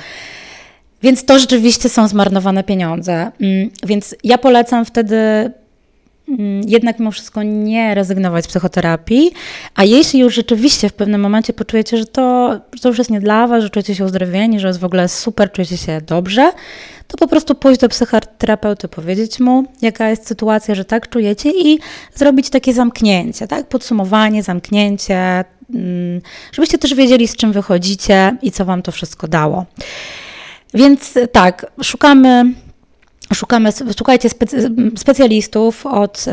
Więc 1.02 1.24
to 1.24 1.38
rzeczywiście 1.38 1.88
są 1.88 2.09
zmarnowane 2.09 2.64
pieniądze. 2.64 3.32
Mm, 3.40 3.70
więc 3.87 4.14
ja 4.24 4.38
polecam 4.38 4.85
wtedy 4.85 5.16
mm, 6.28 6.62
jednak 6.66 6.98
mimo 6.98 7.11
wszystko 7.11 7.42
nie 7.42 7.94
rezygnować 7.94 8.44
z 8.44 8.48
psychoterapii, 8.48 9.30
a 9.74 9.85
jeśli 9.85 10.20
już 10.20 10.35
rzeczywiście 10.35 10.88
w 10.88 10.92
pewnym 10.92 11.20
momencie 11.20 11.52
poczujecie, 11.52 11.96
że 11.96 12.06
to, 12.06 12.52
że 12.74 12.80
to 12.80 12.88
już 12.88 12.98
jest 12.98 13.11
nie 13.11 13.20
dla 13.20 13.46
Was, 13.46 13.62
że 13.62 13.70
czujecie 13.70 13.94
się 13.94 14.04
uzdrowieni, 14.04 14.61
że 14.61 14.68
jest 14.68 14.80
w 14.80 14.85
ogóle 14.85 15.09
super, 15.09 15.52
czujecie 15.52 15.76
się 15.76 16.00
dobrze, 16.06 16.52
to 17.06 17.16
po 17.16 17.28
prostu 17.28 17.54
pójść 17.54 17.80
do 17.80 17.88
psychoterapeuty, 17.88 18.88
powiedzieć 18.88 19.40
mu, 19.40 19.64
jaka 19.82 20.11
jest 20.11 20.26
sytuacja, 20.26 20.74
że 20.74 20.85
tak 20.85 21.09
czujecie 21.09 21.50
i 21.50 21.78
zrobić 22.14 22.50
takie 22.50 22.72
zamknięcie, 22.72 23.48
tak? 23.48 23.68
Podsumowanie, 23.68 24.42
zamknięcie, 24.42 25.44
mm, 25.74 26.20
żebyście 26.52 26.78
też 26.78 26.94
wiedzieli, 26.94 27.28
z 27.28 27.37
czym 27.37 27.52
wychodzicie 27.52 28.37
i 28.42 28.52
co 28.52 28.64
Wam 28.64 28.82
to 28.82 28.92
wszystko 28.92 29.28
dało. 29.28 29.66
Więc 30.74 31.14
tak, 31.33 31.66
szukamy 31.83 32.55
Szukamy, 33.35 33.70
szukajcie 33.98 34.29
specjalistów 34.96 35.87
od, 35.87 36.24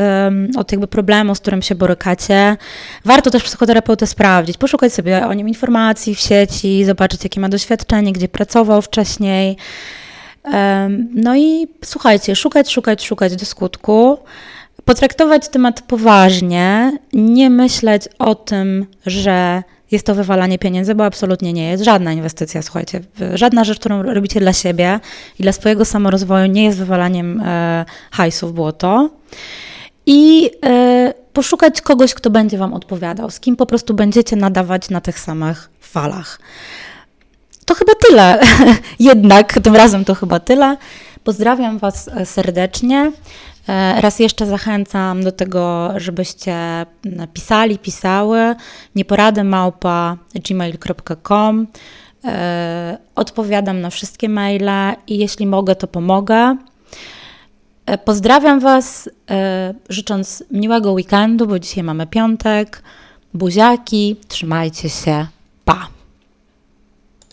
od 0.56 0.72
jakby 0.72 0.86
problemu, 0.86 1.34
z 1.34 1.40
którym 1.40 1.62
się 1.62 1.74
borykacie. 1.74 2.56
Warto 3.04 3.30
też 3.30 3.42
psychoterapeutę 3.42 4.06
sprawdzić, 4.06 4.56
poszukać 4.56 4.92
sobie 4.92 5.26
o 5.26 5.34
nim 5.34 5.48
informacji 5.48 6.14
w 6.14 6.20
sieci, 6.20 6.84
zobaczyć 6.84 7.24
jakie 7.24 7.40
ma 7.40 7.48
doświadczenie, 7.48 8.12
gdzie 8.12 8.28
pracował 8.28 8.82
wcześniej. 8.82 9.56
No 11.14 11.36
i 11.36 11.68
słuchajcie, 11.84 12.36
szukać, 12.36 12.72
szukać, 12.72 13.06
szukać 13.06 13.36
do 13.36 13.44
skutku. 13.44 14.18
Potraktować 14.84 15.48
temat 15.48 15.82
poważnie, 15.82 16.98
nie 17.12 17.50
myśleć 17.50 18.02
o 18.18 18.34
tym, 18.34 18.86
że 19.06 19.62
jest 19.90 20.06
to 20.06 20.14
wywalanie 20.14 20.58
pieniędzy, 20.58 20.94
bo 20.94 21.04
absolutnie 21.04 21.52
nie 21.52 21.70
jest. 21.70 21.84
Żadna 21.84 22.12
inwestycja, 22.12 22.62
słuchajcie, 22.62 23.00
żadna 23.34 23.64
rzecz, 23.64 23.78
którą 23.78 24.02
robicie 24.02 24.40
dla 24.40 24.52
siebie 24.52 25.00
i 25.38 25.42
dla 25.42 25.52
swojego 25.52 25.84
samorozwoju 25.84 26.46
nie 26.46 26.64
jest 26.64 26.78
wywalaniem 26.78 27.40
e, 27.40 27.84
hajsu 28.10 28.48
w 28.48 28.52
błoto. 28.52 29.10
I 30.06 30.50
e, 30.66 31.14
poszukać 31.32 31.80
kogoś, 31.80 32.14
kto 32.14 32.30
będzie 32.30 32.58
Wam 32.58 32.74
odpowiadał, 32.74 33.30
z 33.30 33.40
kim 33.40 33.56
po 33.56 33.66
prostu 33.66 33.94
będziecie 33.94 34.36
nadawać 34.36 34.90
na 34.90 35.00
tych 35.00 35.18
samych 35.18 35.70
falach. 35.80 36.38
To 37.64 37.74
chyba 37.74 37.92
tyle. 38.08 38.40
Jednak 38.98 39.52
tym 39.52 39.76
razem 39.76 40.04
to 40.04 40.14
chyba 40.14 40.40
tyle. 40.40 40.76
Pozdrawiam 41.24 41.78
Was 41.78 42.08
e, 42.08 42.26
serdecznie. 42.26 43.12
E, 43.68 44.00
raz 44.00 44.18
jeszcze 44.18 44.46
zachęcam 44.46 45.24
do 45.24 45.32
tego, 45.32 45.92
żebyście 45.96 46.56
pisali, 47.32 47.78
pisały 47.78 48.54
nieporady 48.94 49.44
małpa 49.44 50.16
gmail.com. 50.48 51.66
E, 52.24 52.98
odpowiadam 53.14 53.80
na 53.80 53.90
wszystkie 53.90 54.28
maile 54.28 54.96
i 55.06 55.18
jeśli 55.18 55.46
mogę, 55.46 55.76
to 55.76 55.86
pomogę. 55.86 56.56
E, 57.86 57.98
pozdrawiam 57.98 58.60
Was, 58.60 59.10
życząc 59.88 60.44
miłego 60.50 60.92
weekendu, 60.92 61.46
bo 61.46 61.58
dzisiaj 61.58 61.84
mamy 61.84 62.06
piątek. 62.06 62.82
Buziaki, 63.34 64.16
trzymajcie 64.28 64.88
się, 64.88 65.26
pa! 65.64 65.93